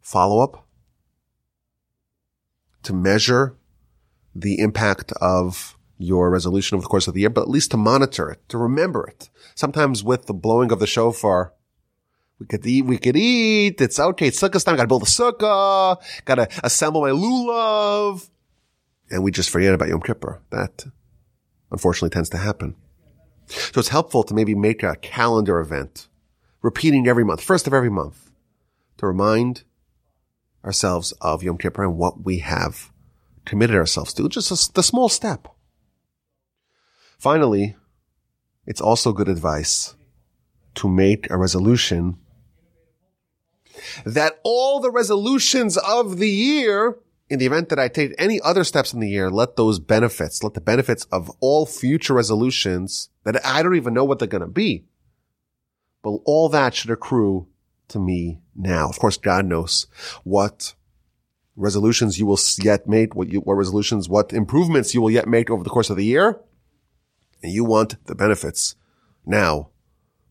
follow 0.00 0.40
up, 0.40 0.66
to 2.82 2.92
measure 2.92 3.56
the 4.34 4.60
impact 4.60 5.12
of 5.20 5.76
your 5.98 6.30
resolution 6.30 6.76
over 6.76 6.82
the 6.82 6.88
course 6.88 7.08
of 7.08 7.14
the 7.14 7.20
year, 7.20 7.30
but 7.30 7.40
at 7.40 7.48
least 7.48 7.70
to 7.70 7.76
monitor 7.78 8.28
it, 8.30 8.46
to 8.50 8.58
remember 8.58 9.06
it. 9.08 9.30
Sometimes 9.54 10.04
with 10.04 10.26
the 10.26 10.34
blowing 10.34 10.70
of 10.70 10.78
the 10.78 10.86
shofar, 10.86 11.54
we 12.38 12.46
could 12.46 12.66
eat, 12.66 12.84
we 12.84 12.98
could 12.98 13.16
eat. 13.16 13.80
It's 13.80 13.98
okay. 13.98 14.28
It's 14.28 14.40
sukkah 14.40 14.62
time. 14.62 14.76
Gotta 14.76 14.88
build 14.88 15.04
a 15.04 15.06
sukkah. 15.06 15.96
Gotta 16.26 16.48
assemble 16.62 17.00
my 17.00 17.10
lulav. 17.10 18.28
And 19.10 19.24
we 19.24 19.30
just 19.30 19.48
forget 19.48 19.72
about 19.72 19.88
Yom 19.88 20.02
Kippur. 20.02 20.42
That 20.50 20.84
unfortunately 21.72 22.10
tends 22.10 22.28
to 22.28 22.36
happen. 22.36 22.76
So 23.46 23.78
it's 23.78 23.88
helpful 23.88 24.22
to 24.24 24.34
maybe 24.34 24.54
make 24.54 24.82
a 24.82 24.96
calendar 24.96 25.60
event, 25.60 26.08
repeating 26.62 27.06
every 27.06 27.24
month, 27.24 27.40
first 27.40 27.66
of 27.66 27.74
every 27.74 27.90
month, 27.90 28.30
to 28.98 29.06
remind 29.06 29.64
ourselves 30.64 31.12
of 31.20 31.42
Yom 31.42 31.58
Kippur 31.58 31.84
and 31.84 31.96
what 31.96 32.24
we 32.24 32.38
have 32.38 32.90
committed 33.44 33.76
ourselves 33.76 34.12
to. 34.14 34.28
Just 34.28 34.50
a, 34.50 34.72
the 34.72 34.82
small 34.82 35.08
step. 35.08 35.48
Finally, 37.18 37.76
it's 38.66 38.80
also 38.80 39.12
good 39.12 39.28
advice 39.28 39.94
to 40.74 40.88
make 40.88 41.30
a 41.30 41.36
resolution 41.36 42.18
that 44.04 44.40
all 44.42 44.80
the 44.80 44.90
resolutions 44.90 45.76
of 45.76 46.18
the 46.18 46.28
year 46.28 46.98
in 47.28 47.38
the 47.38 47.46
event 47.46 47.68
that 47.70 47.78
I 47.78 47.88
take 47.88 48.14
any 48.18 48.40
other 48.40 48.64
steps 48.64 48.92
in 48.92 49.00
the 49.00 49.08
year, 49.08 49.30
let 49.30 49.56
those 49.56 49.78
benefits, 49.78 50.42
let 50.42 50.54
the 50.54 50.60
benefits 50.60 51.04
of 51.06 51.30
all 51.40 51.66
future 51.66 52.14
resolutions 52.14 53.10
that 53.24 53.44
I 53.44 53.62
don't 53.62 53.76
even 53.76 53.94
know 53.94 54.04
what 54.04 54.18
they're 54.18 54.28
going 54.28 54.42
to 54.42 54.46
be, 54.46 54.84
but 56.02 56.18
all 56.24 56.48
that 56.50 56.74
should 56.74 56.90
accrue 56.90 57.48
to 57.88 57.98
me 57.98 58.40
now. 58.54 58.88
Of 58.88 58.98
course, 58.98 59.16
God 59.16 59.46
knows 59.46 59.86
what 60.22 60.74
resolutions 61.56 62.18
you 62.18 62.26
will 62.26 62.38
yet 62.62 62.86
make, 62.86 63.14
what, 63.14 63.28
you, 63.28 63.40
what 63.40 63.54
resolutions, 63.54 64.08
what 64.08 64.32
improvements 64.32 64.94
you 64.94 65.00
will 65.00 65.10
yet 65.10 65.26
make 65.26 65.50
over 65.50 65.64
the 65.64 65.70
course 65.70 65.90
of 65.90 65.96
the 65.96 66.04
year. 66.04 66.40
And 67.42 67.52
you 67.52 67.64
want 67.64 68.04
the 68.06 68.14
benefits 68.14 68.76
now 69.24 69.70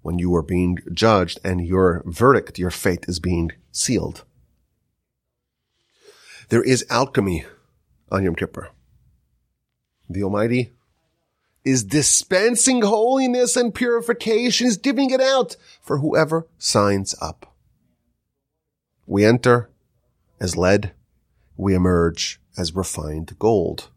when 0.01 0.19
you 0.19 0.33
are 0.35 0.43
being 0.43 0.77
judged 0.93 1.39
and 1.43 1.65
your 1.65 2.03
verdict, 2.05 2.59
your 2.59 2.71
fate 2.71 3.05
is 3.07 3.19
being 3.19 3.51
sealed. 3.71 4.23
There 6.49 6.63
is 6.63 6.85
alchemy 6.89 7.45
on 8.11 8.23
Yom 8.23 8.35
Kippur. 8.35 8.69
The 10.09 10.23
Almighty 10.23 10.71
is 11.63 11.83
dispensing 11.83 12.83
holiness 12.83 13.55
and 13.55 13.73
purification, 13.73 14.67
is 14.67 14.77
giving 14.77 15.09
it 15.09 15.19
out 15.19 15.55
for 15.81 15.97
whoever 15.97 16.47
signs 16.59 17.15
up. 17.21 17.55
We 19.07 19.25
enter 19.25 19.69
as 20.39 20.55
lead, 20.55 20.93
we 21.57 21.73
emerge 21.73 22.39
as 22.57 22.75
refined 22.75 23.37
gold. 23.39 23.89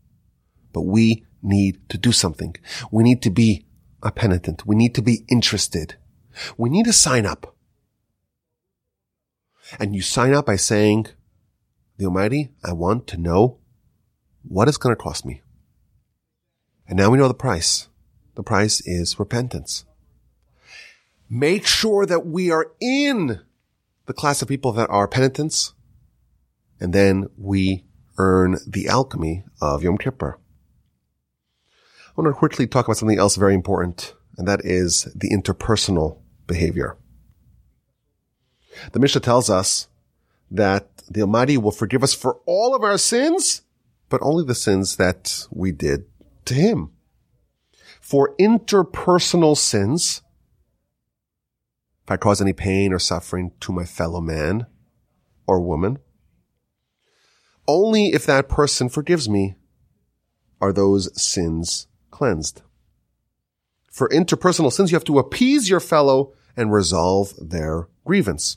But 0.72 0.82
we 0.82 1.24
need 1.42 1.86
to 1.90 1.98
do 1.98 2.12
something. 2.12 2.56
We 2.90 3.02
need 3.02 3.22
to 3.22 3.30
be 3.30 3.66
a 4.02 4.10
penitent. 4.10 4.66
We 4.66 4.76
need 4.76 4.94
to 4.94 5.02
be 5.02 5.24
interested. 5.28 5.96
We 6.56 6.70
need 6.70 6.86
to 6.86 6.92
sign 6.92 7.26
up. 7.26 7.54
And 9.78 9.94
you 9.94 10.02
sign 10.02 10.32
up 10.32 10.46
by 10.46 10.56
saying, 10.56 11.08
the 11.98 12.06
Almighty, 12.06 12.50
I 12.64 12.72
want 12.72 13.06
to 13.08 13.16
know 13.18 13.58
what 14.42 14.68
it's 14.68 14.78
going 14.78 14.94
to 14.94 15.02
cost 15.02 15.26
me. 15.26 15.42
And 16.86 16.96
now 16.96 17.10
we 17.10 17.18
know 17.18 17.28
the 17.28 17.34
price. 17.34 17.88
The 18.36 18.42
price 18.42 18.80
is 18.86 19.18
repentance. 19.18 19.84
Make 21.28 21.66
sure 21.66 22.06
that 22.06 22.24
we 22.24 22.50
are 22.50 22.70
in 22.80 23.40
the 24.06 24.14
class 24.14 24.40
of 24.40 24.48
people 24.48 24.72
that 24.72 24.88
are 24.88 25.06
penitents, 25.06 25.74
and 26.80 26.94
then 26.94 27.28
we 27.36 27.84
earn 28.16 28.58
the 28.66 28.88
alchemy 28.88 29.44
of 29.60 29.82
Yom 29.82 29.98
Kippur. 29.98 30.38
I 32.08 32.20
want 32.20 32.34
to 32.34 32.38
quickly 32.38 32.66
talk 32.66 32.86
about 32.86 32.96
something 32.96 33.18
else 33.18 33.36
very 33.36 33.54
important, 33.54 34.14
and 34.38 34.48
that 34.48 34.64
is 34.64 35.04
the 35.14 35.30
interpersonal 35.30 36.18
behavior. 36.46 36.96
The 38.92 39.00
Mishnah 39.00 39.20
tells 39.20 39.50
us 39.50 39.88
that 40.50 40.88
the 41.10 41.22
Almighty 41.22 41.56
will 41.56 41.70
forgive 41.70 42.02
us 42.02 42.14
for 42.14 42.40
all 42.46 42.74
of 42.74 42.82
our 42.82 42.98
sins, 42.98 43.62
but 44.08 44.20
only 44.22 44.44
the 44.44 44.54
sins 44.54 44.96
that 44.96 45.46
we 45.50 45.72
did 45.72 46.04
to 46.46 46.54
Him. 46.54 46.90
For 48.00 48.34
interpersonal 48.40 49.56
sins, 49.56 50.22
if 52.04 52.10
I 52.10 52.16
cause 52.16 52.40
any 52.40 52.54
pain 52.54 52.92
or 52.92 52.98
suffering 52.98 53.52
to 53.60 53.72
my 53.72 53.84
fellow 53.84 54.20
man 54.20 54.66
or 55.46 55.60
woman, 55.60 55.98
only 57.66 58.06
if 58.08 58.24
that 58.24 58.48
person 58.48 58.88
forgives 58.88 59.28
me 59.28 59.56
are 60.60 60.72
those 60.72 61.10
sins 61.20 61.86
cleansed. 62.10 62.62
For 63.90 64.08
interpersonal 64.08 64.72
sins, 64.72 64.90
you 64.90 64.96
have 64.96 65.04
to 65.04 65.18
appease 65.18 65.68
your 65.68 65.80
fellow 65.80 66.32
and 66.56 66.72
resolve 66.72 67.34
their 67.38 67.88
grievance. 68.04 68.56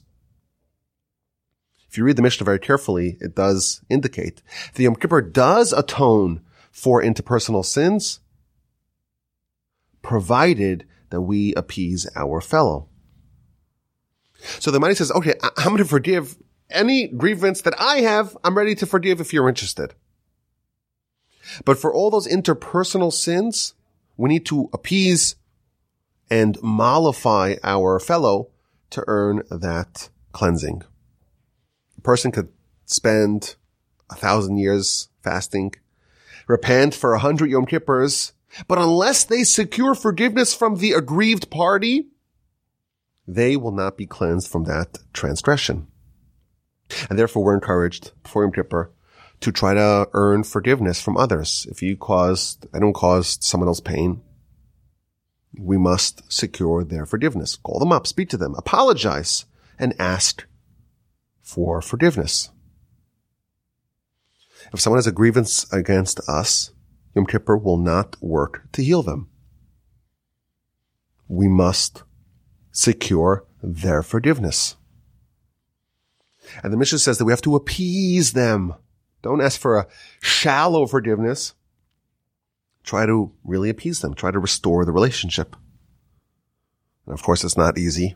If 1.92 1.98
you 1.98 2.06
read 2.06 2.16
the 2.16 2.22
Mishnah 2.22 2.46
very 2.46 2.60
carefully, 2.60 3.18
it 3.20 3.36
does 3.36 3.82
indicate 3.89 4.42
the 4.76 4.84
Yom 4.84 4.96
Kippur 4.96 5.20
does 5.20 5.74
atone 5.74 6.39
for 6.72 7.04
interpersonal 7.04 7.66
sins, 7.66 8.22
provided 10.02 10.88
that 11.10 11.20
we 11.20 11.54
appease 11.56 12.08
our 12.16 12.39
fellow. 12.39 12.88
So 14.60 14.72
the 14.72 14.78
Almighty 14.78 14.96
says, 14.96 15.12
okay, 15.12 15.34
I'm 15.44 15.66
going 15.66 15.80
to 15.80 15.86
forgive 15.86 16.38
any 16.70 17.10
grievance 17.10 17.64
that 17.64 17.74
I 17.78 17.98
have. 17.98 18.38
I'm 18.42 18.58
ready 18.58 18.74
to 18.76 18.86
forgive 18.86 19.20
if 19.20 19.34
you're 19.34 19.50
interested. 19.50 19.94
But 21.66 21.78
for 21.78 21.94
all 21.94 22.10
those 22.10 22.26
interpersonal 22.26 23.12
sins, 23.12 23.74
we 24.16 24.30
need 24.30 24.46
to 24.46 24.70
appease 24.72 25.36
and 26.30 26.58
mollify 26.64 27.56
our 27.66 28.00
fellow 28.00 28.48
to 28.92 29.04
earn 29.08 29.44
that 29.52 30.08
cleansing. 30.32 30.84
A 32.02 32.04
person 32.04 32.32
could 32.32 32.49
spend 32.88 33.58
a 34.10 34.16
thousand 34.16 34.58
years 34.58 35.10
fasting, 35.22 35.76
repent 36.47 36.95
for 36.95 37.14
a 37.14 37.20
hundred 37.20 37.52
Yom 37.52 37.68
Kippurs, 37.68 38.32
but 38.68 38.80
unless 38.80 39.24
they 39.24 39.43
secure 39.43 39.93
forgiveness 39.93 40.52
from 40.52 40.78
the 40.78 40.93
aggrieved 40.93 41.52
party, 41.52 42.08
they 43.28 43.56
will 43.56 43.72
not 43.72 43.97
be 43.97 44.08
cleansed 44.08 44.49
from 44.49 44.64
that 44.64 44.97
transgression. 45.14 45.86
And 47.08 47.20
therefore 47.20 47.43
we're 47.43 47.54
encouraged 47.54 48.14
before 48.24 48.45
Yom 48.45 48.52
Kippur 48.52 48.91
to 49.41 49.52
try 49.52 49.76
to 49.76 50.10
earn 50.14 50.43
forgiveness 50.43 50.99
from 50.99 51.18
others. 51.18 51.68
If 51.70 51.84
you 51.84 51.95
caused, 51.95 52.66
anyone 52.74 52.93
caused 52.93 53.43
someone 53.43 53.68
else 53.68 53.80
pain, 53.80 54.24
we 55.56 55.78
must 55.78 56.34
secure 56.34 56.84
their 56.84 57.06
forgiveness. 57.06 57.58
Call 57.58 57.78
them 57.78 57.91
up, 57.91 58.08
speak 58.08 58.30
to 58.30 58.38
them, 58.38 58.56
apologize, 58.58 59.45
and 59.78 59.93
ask 59.99 60.47
for 61.42 61.82
forgiveness. 61.82 62.50
If 64.74 64.80
someone 64.80 64.98
has 64.98 65.08
a 65.08 65.12
grievance 65.12 65.72
against 65.74 66.20
us, 66.30 66.72
Yom 67.16 67.26
Kippur 67.26 67.58
will 67.58 67.78
not 67.78 68.16
work 68.22 68.64
to 68.74 68.84
heal 68.84 69.04
them. 69.04 69.30
We 71.28 71.48
must 71.48 72.04
secure 72.72 73.46
their 73.62 74.02
forgiveness. 74.04 74.76
And 76.64 76.72
the 76.72 76.78
Mishnah 76.78 77.00
says 77.00 77.18
that 77.18 77.26
we 77.26 77.34
have 77.34 77.42
to 77.42 77.56
appease 77.56 78.34
them. 78.34 78.76
Don't 79.22 79.42
ask 79.42 79.60
for 79.60 79.78
a 79.78 79.88
shallow 80.22 80.86
forgiveness. 80.88 81.54
Try 82.84 83.06
to 83.06 83.32
really 83.44 83.70
appease 83.70 84.00
them. 84.00 84.14
Try 84.14 84.32
to 84.32 84.39
restore 84.39 84.84
the 84.86 84.92
relationship. 84.92 85.56
And 87.06 87.14
of 87.14 87.24
course, 87.24 87.44
it's 87.44 87.58
not 87.58 87.78
easy. 87.78 88.16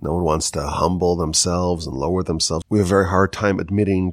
No 0.00 0.14
one 0.14 0.24
wants 0.24 0.50
to 0.52 0.66
humble 0.66 1.16
themselves 1.16 1.86
and 1.86 1.96
lower 1.96 2.22
themselves. 2.22 2.64
We 2.68 2.78
have 2.78 2.86
a 2.86 2.88
very 2.88 3.06
hard 3.06 3.32
time 3.32 3.58
admitting 3.58 4.12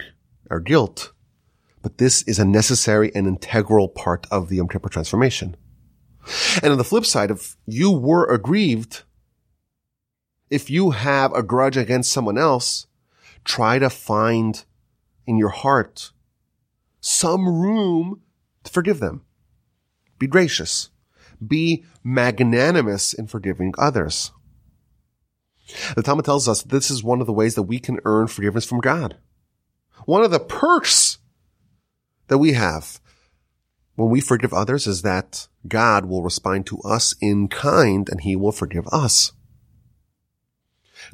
our 0.49 0.59
guilt, 0.59 1.11
but 1.81 1.97
this 1.97 2.23
is 2.23 2.39
a 2.39 2.45
necessary 2.45 3.11
and 3.13 3.27
integral 3.27 3.88
part 3.88 4.25
of 4.31 4.49
the 4.49 4.57
Yom 4.57 4.67
Kippur 4.69 4.89
transformation. 4.89 5.55
And 6.61 6.71
on 6.71 6.77
the 6.77 6.84
flip 6.84 7.05
side, 7.05 7.31
if 7.31 7.57
you 7.65 7.91
were 7.91 8.25
aggrieved, 8.34 9.03
if 10.49 10.69
you 10.69 10.91
have 10.91 11.34
a 11.34 11.43
grudge 11.43 11.77
against 11.77 12.11
someone 12.11 12.38
else, 12.38 12.88
try 13.43 13.79
to 13.79 13.89
find 13.89 14.63
in 15.25 15.38
your 15.38 15.49
heart 15.49 16.11
some 17.01 17.47
room 17.47 18.21
to 18.63 18.71
forgive 18.71 18.99
them. 18.99 19.25
Be 20.19 20.27
gracious. 20.27 20.89
Be 21.45 21.84
magnanimous 22.03 23.13
in 23.13 23.27
forgiving 23.27 23.73
others. 23.77 24.31
The 25.95 26.03
Talmud 26.03 26.26
tells 26.26 26.47
us 26.47 26.61
this 26.61 26.91
is 26.91 27.03
one 27.03 27.22
of 27.22 27.28
the 27.28 27.34
ways 27.34 27.55
that 27.55 27.64
we 27.64 27.80
can 27.80 27.99
earn 28.05 28.28
forgiveness 28.28 28.66
from 28.66 28.82
God. 28.82 29.18
One 30.05 30.24
of 30.24 30.32
the 30.32 30.39
perks 30.39 31.20
that 32.28 32.38
we 32.38 32.53
have 32.53 32.99
when 33.95 34.09
we 34.09 34.20
forgive 34.22 34.53
others 34.53 34.88
is 34.88 35.01
that 35.03 35.47
God 35.68 36.05
will 36.05 36.24
respond 36.24 36.66
to 36.68 36.80
us 36.80 37.16
in 37.22 37.47
kind 37.47 38.09
and 38.09 38.22
he 38.22 38.36
will 38.36 38.51
forgive 38.51 38.88
us. 38.88 39.32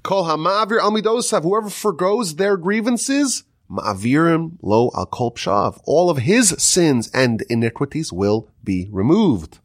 Whoever 0.05 1.69
forgoes 1.69 2.35
their 2.35 2.57
grievances, 2.57 3.43
ma'avirim 3.69 4.57
lo 4.61 4.91
al. 4.95 5.81
All 5.85 6.09
of 6.09 6.17
his 6.19 6.49
sins 6.57 7.09
and 7.13 7.43
iniquities 7.49 8.13
will 8.13 8.49
be 8.63 8.87
removed. 8.91 9.59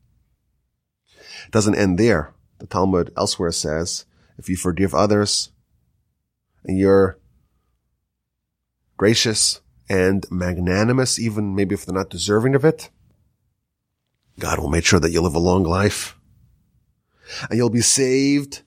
Doesn't 1.51 1.75
end 1.77 1.99
there. 1.99 2.33
The 2.59 2.67
Talmud 2.67 3.13
elsewhere 3.17 3.53
says, 3.53 4.07
if 4.39 4.49
you 4.49 4.57
forgive 4.57 4.95
others 4.95 5.51
and 6.65 6.79
you're 6.79 7.19
gracious 8.97 9.61
and 9.89 10.27
magnanimous, 10.31 11.19
even 11.19 11.55
maybe 11.55 11.75
if 11.75 11.85
they're 11.85 11.95
not 11.95 12.11
deserving 12.11 12.55
of 12.55 12.65
it, 12.65 12.91
God 14.39 14.59
will 14.59 14.69
make 14.69 14.85
sure 14.85 15.01
that 15.01 15.11
you 15.11 15.21
live 15.21 15.35
a 15.35 15.41
long 15.41 15.63
life. 15.63 16.19
And 17.49 17.57
you'll 17.57 17.71
be 17.71 17.81
saved 17.81 18.63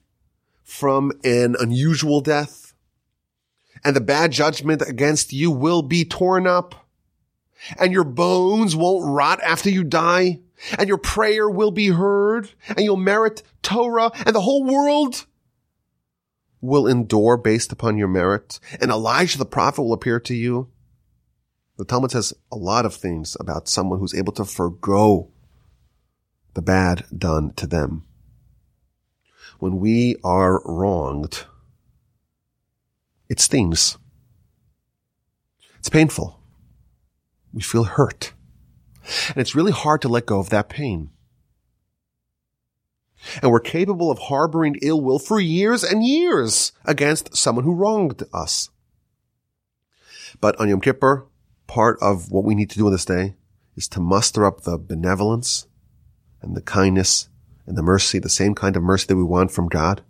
from 0.62 1.12
an 1.24 1.56
unusual 1.58 2.20
death. 2.20 2.74
And 3.84 3.94
the 3.94 4.00
bad 4.00 4.32
judgment 4.32 4.82
against 4.82 5.32
you 5.32 5.50
will 5.50 5.82
be 5.82 6.04
torn 6.04 6.46
up. 6.46 6.86
And 7.78 7.92
your 7.92 8.04
bones 8.04 8.74
won't 8.74 9.08
rot 9.08 9.40
after 9.42 9.70
you 9.70 9.84
die. 9.84 10.40
And 10.78 10.88
your 10.88 10.98
prayer 10.98 11.48
will 11.48 11.70
be 11.70 11.88
heard. 11.88 12.50
And 12.68 12.80
you'll 12.80 12.96
merit 12.96 13.42
Torah. 13.62 14.10
And 14.26 14.34
the 14.34 14.40
whole 14.40 14.64
world 14.64 15.26
will 16.60 16.86
endure 16.86 17.36
based 17.36 17.72
upon 17.72 17.98
your 17.98 18.08
merit, 18.08 18.58
and 18.80 18.90
Elijah 18.90 19.38
the 19.38 19.46
prophet 19.46 19.82
will 19.82 19.92
appear 19.92 20.20
to 20.20 20.34
you. 20.34 20.68
The 21.76 21.84
Talmud 21.84 22.10
says 22.10 22.34
a 22.50 22.56
lot 22.56 22.84
of 22.84 22.94
things 22.94 23.36
about 23.38 23.68
someone 23.68 24.00
who's 24.00 24.14
able 24.14 24.32
to 24.34 24.44
forego 24.44 25.30
the 26.54 26.62
bad 26.62 27.04
done 27.16 27.52
to 27.54 27.66
them. 27.66 28.04
When 29.58 29.78
we 29.78 30.16
are 30.24 30.60
wronged, 30.64 31.44
it 33.28 33.40
stings. 33.40 33.98
It's 35.78 35.88
painful. 35.88 36.40
We 37.52 37.62
feel 37.62 37.84
hurt. 37.84 38.32
And 39.28 39.38
it's 39.38 39.54
really 39.54 39.72
hard 39.72 40.02
to 40.02 40.08
let 40.08 40.26
go 40.26 40.38
of 40.38 40.50
that 40.50 40.68
pain 40.68 41.10
and 43.42 43.50
we're 43.50 43.60
capable 43.60 44.10
of 44.10 44.18
harboring 44.18 44.76
ill 44.82 45.00
will 45.00 45.18
for 45.18 45.40
years 45.40 45.82
and 45.82 46.04
years 46.04 46.72
against 46.84 47.36
someone 47.36 47.64
who 47.64 47.74
wronged 47.74 48.22
us. 48.32 48.70
But 50.40 50.58
on 50.60 50.68
Yom 50.68 50.80
Kippur, 50.80 51.26
part 51.66 51.98
of 52.00 52.30
what 52.30 52.44
we 52.44 52.54
need 52.54 52.70
to 52.70 52.78
do 52.78 52.86
on 52.86 52.92
this 52.92 53.04
day 53.04 53.34
is 53.76 53.88
to 53.88 54.00
muster 54.00 54.44
up 54.44 54.62
the 54.62 54.78
benevolence 54.78 55.66
and 56.42 56.56
the 56.56 56.62
kindness 56.62 57.28
and 57.66 57.76
the 57.76 57.82
mercy, 57.82 58.18
the 58.18 58.28
same 58.28 58.54
kind 58.54 58.76
of 58.76 58.82
mercy 58.82 59.06
that 59.06 59.16
we 59.16 59.22
want 59.22 59.50
from 59.50 59.68
God, 59.68 60.02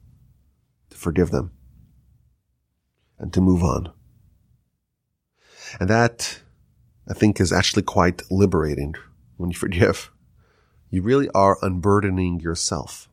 to 0.91 0.97
forgive 0.97 1.31
them 1.31 1.53
and 3.19 3.33
to 3.33 3.41
move 3.41 3.63
on. 3.63 3.93
And 5.81 5.91
that, 5.91 6.41
I 7.09 7.15
think, 7.15 7.41
is 7.41 7.53
actually 7.53 7.83
quite 7.83 8.23
liberating 8.31 8.95
when 9.37 9.51
you 9.51 9.57
forgive. 9.57 10.11
You 10.91 11.03
really 11.03 11.29
are 11.31 11.59
unburdening 11.63 12.41
yourself. 12.41 13.09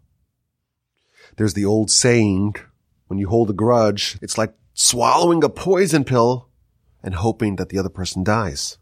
There's 1.37 1.53
the 1.53 1.65
old 1.65 1.91
saying, 1.91 2.55
when 3.07 3.19
you 3.19 3.27
hold 3.27 3.49
a 3.49 3.53
grudge, 3.53 4.17
it's 4.21 4.37
like 4.37 4.53
swallowing 4.73 5.43
a 5.43 5.49
poison 5.49 6.03
pill 6.03 6.49
and 7.03 7.15
hoping 7.15 7.57
that 7.57 7.69
the 7.69 7.77
other 7.77 7.89
person 7.89 8.23
dies. 8.23 8.77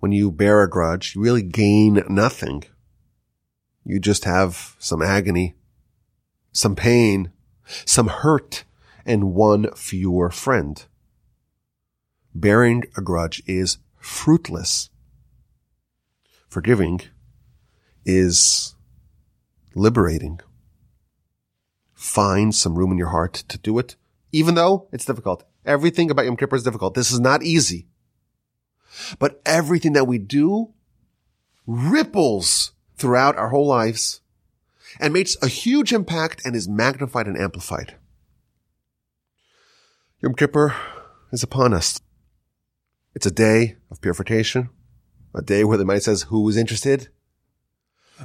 When 0.00 0.12
you 0.12 0.30
bear 0.30 0.62
a 0.62 0.68
grudge, 0.68 1.14
you 1.14 1.22
really 1.22 1.42
gain 1.42 2.02
nothing. 2.08 2.64
You 3.84 4.00
just 4.00 4.24
have 4.24 4.76
some 4.78 5.00
agony, 5.00 5.54
some 6.52 6.74
pain, 6.74 7.30
some 7.84 8.08
hurt, 8.08 8.64
and 9.06 9.34
one 9.34 9.72
fewer 9.74 10.30
friend. 10.30 10.84
Bearing 12.34 12.84
a 12.96 13.00
grudge 13.00 13.42
is 13.46 13.78
fruitless. 13.98 14.90
Forgiving 16.48 17.00
is 18.04 18.74
liberating. 19.74 20.40
Find 21.94 22.54
some 22.54 22.74
room 22.74 22.92
in 22.92 22.98
your 22.98 23.08
heart 23.08 23.34
to 23.48 23.58
do 23.58 23.78
it, 23.78 23.96
even 24.32 24.54
though 24.54 24.88
it's 24.92 25.04
difficult. 25.04 25.44
Everything 25.64 26.10
about 26.10 26.26
Yom 26.26 26.36
Kippur 26.36 26.56
is 26.56 26.62
difficult. 26.62 26.94
This 26.94 27.10
is 27.10 27.20
not 27.20 27.42
easy. 27.42 27.86
But 29.18 29.40
everything 29.46 29.94
that 29.94 30.06
we 30.06 30.18
do 30.18 30.74
ripples 31.66 32.72
throughout 32.96 33.36
our 33.36 33.48
whole 33.48 33.66
lives 33.66 34.20
and 35.00 35.12
makes 35.12 35.36
a 35.42 35.48
huge 35.48 35.92
impact 35.92 36.42
and 36.44 36.54
is 36.54 36.68
magnified 36.68 37.26
and 37.26 37.38
amplified. 37.38 37.96
Yom 40.20 40.34
Kippur 40.34 40.74
is 41.32 41.42
upon 41.42 41.74
us. 41.74 42.00
It's 43.14 43.26
a 43.26 43.30
day 43.30 43.76
of 43.90 44.00
purification, 44.00 44.70
a 45.34 45.42
day 45.42 45.64
where 45.64 45.78
the 45.78 45.84
mind 45.84 46.02
says, 46.02 46.22
who 46.24 46.48
is 46.48 46.56
interested? 46.56 47.08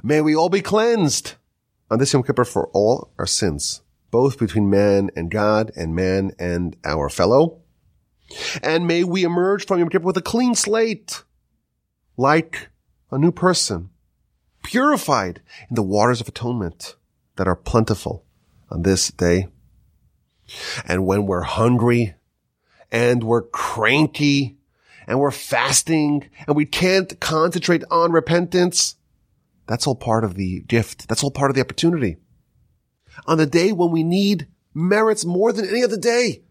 May 0.03 0.21
we 0.21 0.35
all 0.35 0.49
be 0.49 0.61
cleansed 0.61 1.35
on 1.89 1.99
this 1.99 2.13
Yom 2.13 2.23
Kippur 2.23 2.45
for 2.45 2.67
all 2.67 3.11
our 3.17 3.25
sins, 3.25 3.81
both 4.11 4.37
between 4.37 4.69
man 4.69 5.09
and 5.15 5.31
God 5.31 5.71
and 5.75 5.95
man 5.95 6.31
and 6.37 6.77
our 6.85 7.09
fellow. 7.09 7.61
And 8.61 8.87
may 8.87 9.03
we 9.03 9.23
emerge 9.23 9.65
from 9.65 9.79
Yom 9.79 9.89
Kippur 9.89 10.05
with 10.05 10.17
a 10.17 10.21
clean 10.21 10.53
slate, 10.53 11.23
like 12.17 12.69
a 13.11 13.17
new 13.17 13.31
person, 13.31 13.89
purified 14.63 15.41
in 15.69 15.75
the 15.75 15.83
waters 15.83 16.21
of 16.21 16.27
atonement 16.27 16.95
that 17.37 17.47
are 17.47 17.55
plentiful 17.55 18.23
on 18.69 18.83
this 18.83 19.09
day. 19.09 19.47
And 20.85 21.05
when 21.05 21.25
we're 21.25 21.41
hungry 21.41 22.15
and 22.91 23.23
we're 23.23 23.43
cranky 23.43 24.57
and 25.07 25.19
we're 25.19 25.31
fasting 25.31 26.29
and 26.45 26.55
we 26.55 26.65
can't 26.65 27.19
concentrate 27.19 27.83
on 27.89 28.11
repentance, 28.11 28.95
that's 29.69 29.85
all 29.85 29.93
part 29.93 30.23
of 30.23 30.33
the 30.33 30.61
gift. 30.61 31.07
That's 31.07 31.23
all 31.23 31.29
part 31.29 31.51
of 31.51 31.55
the 31.55 31.61
opportunity. 31.61 32.17
On 33.27 33.37
the 33.37 33.45
day 33.45 33.71
when 33.71 33.91
we 33.91 34.03
need 34.03 34.47
merits 34.73 35.25
more 35.25 35.53
than 35.53 35.69
any 35.69 35.83
other 35.83 35.95
day, 35.95 36.41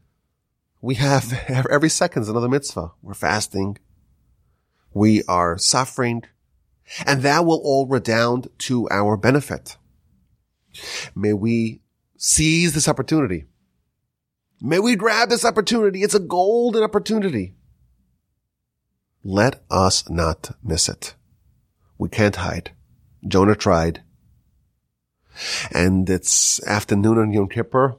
we 0.80 0.94
have 0.94 1.32
every 1.48 1.88
second's 1.88 2.28
another 2.28 2.48
mitzvah. 2.48 2.92
We're 3.02 3.14
fasting. 3.14 3.78
We 4.94 5.24
are 5.24 5.58
suffering 5.58 6.22
and 7.04 7.22
that 7.22 7.44
will 7.44 7.60
all 7.64 7.88
redound 7.88 8.46
to 8.58 8.88
our 8.88 9.16
benefit. 9.16 9.76
May 11.12 11.32
we 11.32 11.80
seize 12.16 12.72
this 12.72 12.86
opportunity. 12.86 13.46
May 14.60 14.78
we 14.78 14.94
grab 14.94 15.28
this 15.28 15.44
opportunity. 15.44 16.04
It's 16.04 16.14
a 16.14 16.20
golden 16.20 16.84
opportunity. 16.84 17.54
Let 19.24 19.64
us 19.68 20.08
not 20.08 20.56
miss 20.62 20.88
it. 20.88 21.16
We 21.98 22.08
can't 22.08 22.36
hide. 22.36 22.70
Jonah 23.26 23.54
tried. 23.54 24.02
And 25.72 26.08
it's 26.08 26.64
afternoon 26.66 27.18
on 27.18 27.32
Yom 27.32 27.48
Kippur. 27.48 27.96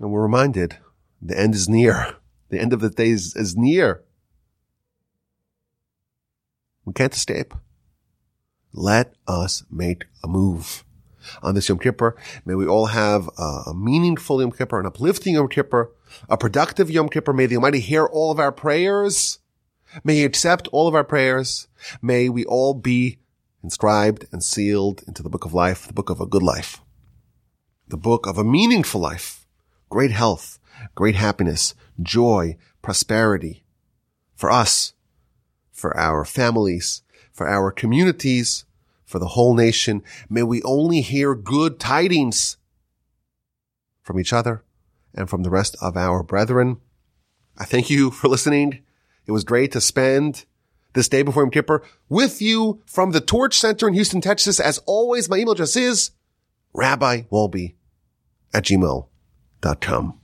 And 0.00 0.10
we're 0.10 0.22
reminded 0.22 0.78
the 1.20 1.38
end 1.38 1.54
is 1.54 1.68
near. 1.68 2.16
The 2.50 2.60
end 2.60 2.72
of 2.72 2.80
the 2.80 2.90
day 2.90 3.08
is, 3.08 3.34
is 3.34 3.56
near. 3.56 4.04
We 6.84 6.92
can't 6.92 7.14
escape. 7.14 7.52
Let 8.72 9.14
us 9.26 9.64
make 9.70 10.04
a 10.22 10.28
move. 10.28 10.84
On 11.42 11.54
this 11.54 11.68
Yom 11.68 11.78
Kippur, 11.78 12.14
may 12.44 12.54
we 12.54 12.66
all 12.66 12.86
have 12.86 13.28
a, 13.38 13.72
meaningful 13.74 14.40
Yom 14.40 14.52
Kippur, 14.52 14.78
an 14.78 14.86
uplifting 14.86 15.34
Yom 15.34 15.48
Kippur, 15.48 15.90
a 16.28 16.36
productive 16.36 16.90
Yom 16.90 17.08
Kippur. 17.08 17.32
May 17.32 17.46
the 17.46 17.56
Almighty 17.56 17.80
hear 17.80 18.04
all 18.04 18.30
of 18.30 18.38
our 18.38 18.52
prayers. 18.52 19.38
May 20.04 20.16
He 20.16 20.24
accept 20.24 20.68
all 20.68 20.86
of 20.86 20.94
our 20.94 21.02
prayers. 21.02 21.66
May 22.02 22.28
we 22.28 22.44
all 22.44 22.74
be 22.74 23.18
inscribed 23.64 24.26
and 24.30 24.44
sealed 24.44 25.02
into 25.08 25.22
the 25.22 25.30
book 25.30 25.46
of 25.46 25.54
life, 25.54 25.86
the 25.86 25.94
book 25.94 26.10
of 26.10 26.20
a 26.20 26.26
good 26.26 26.42
life, 26.42 26.82
the 27.88 27.96
book 27.96 28.26
of 28.26 28.36
a 28.36 28.44
meaningful 28.44 29.00
life, 29.00 29.46
great 29.88 30.10
health, 30.10 30.58
great 30.94 31.14
happiness, 31.14 31.74
joy, 32.02 32.58
prosperity 32.82 33.64
for 34.36 34.50
us, 34.50 34.92
for 35.72 35.96
our 35.96 36.26
families, 36.26 37.02
for 37.32 37.48
our 37.48 37.72
communities, 37.72 38.66
for 39.06 39.18
the 39.18 39.28
whole 39.28 39.54
nation. 39.54 40.02
May 40.28 40.42
we 40.42 40.62
only 40.62 41.00
hear 41.00 41.34
good 41.34 41.80
tidings 41.80 42.58
from 44.02 44.20
each 44.20 44.34
other 44.34 44.62
and 45.14 45.30
from 45.30 45.42
the 45.42 45.50
rest 45.50 45.74
of 45.80 45.96
our 45.96 46.22
brethren. 46.22 46.80
I 47.56 47.64
thank 47.64 47.88
you 47.88 48.10
for 48.10 48.28
listening. 48.28 48.80
It 49.26 49.32
was 49.32 49.42
great 49.42 49.72
to 49.72 49.80
spend 49.80 50.44
this 50.94 51.08
day 51.08 51.22
before 51.22 51.42
Yom 51.42 51.50
Kippur 51.50 51.82
with 52.08 52.40
you 52.40 52.82
from 52.86 53.12
the 53.12 53.20
Torch 53.20 53.58
Center 53.58 53.86
in 53.86 53.94
Houston, 53.94 54.20
Texas. 54.20 54.58
As 54.58 54.78
always, 54.86 55.28
my 55.28 55.36
email 55.36 55.52
address 55.52 55.76
is 55.76 56.12
rabbiwolbe 56.74 57.74
at 58.52 58.64
gmail.com. 58.64 60.20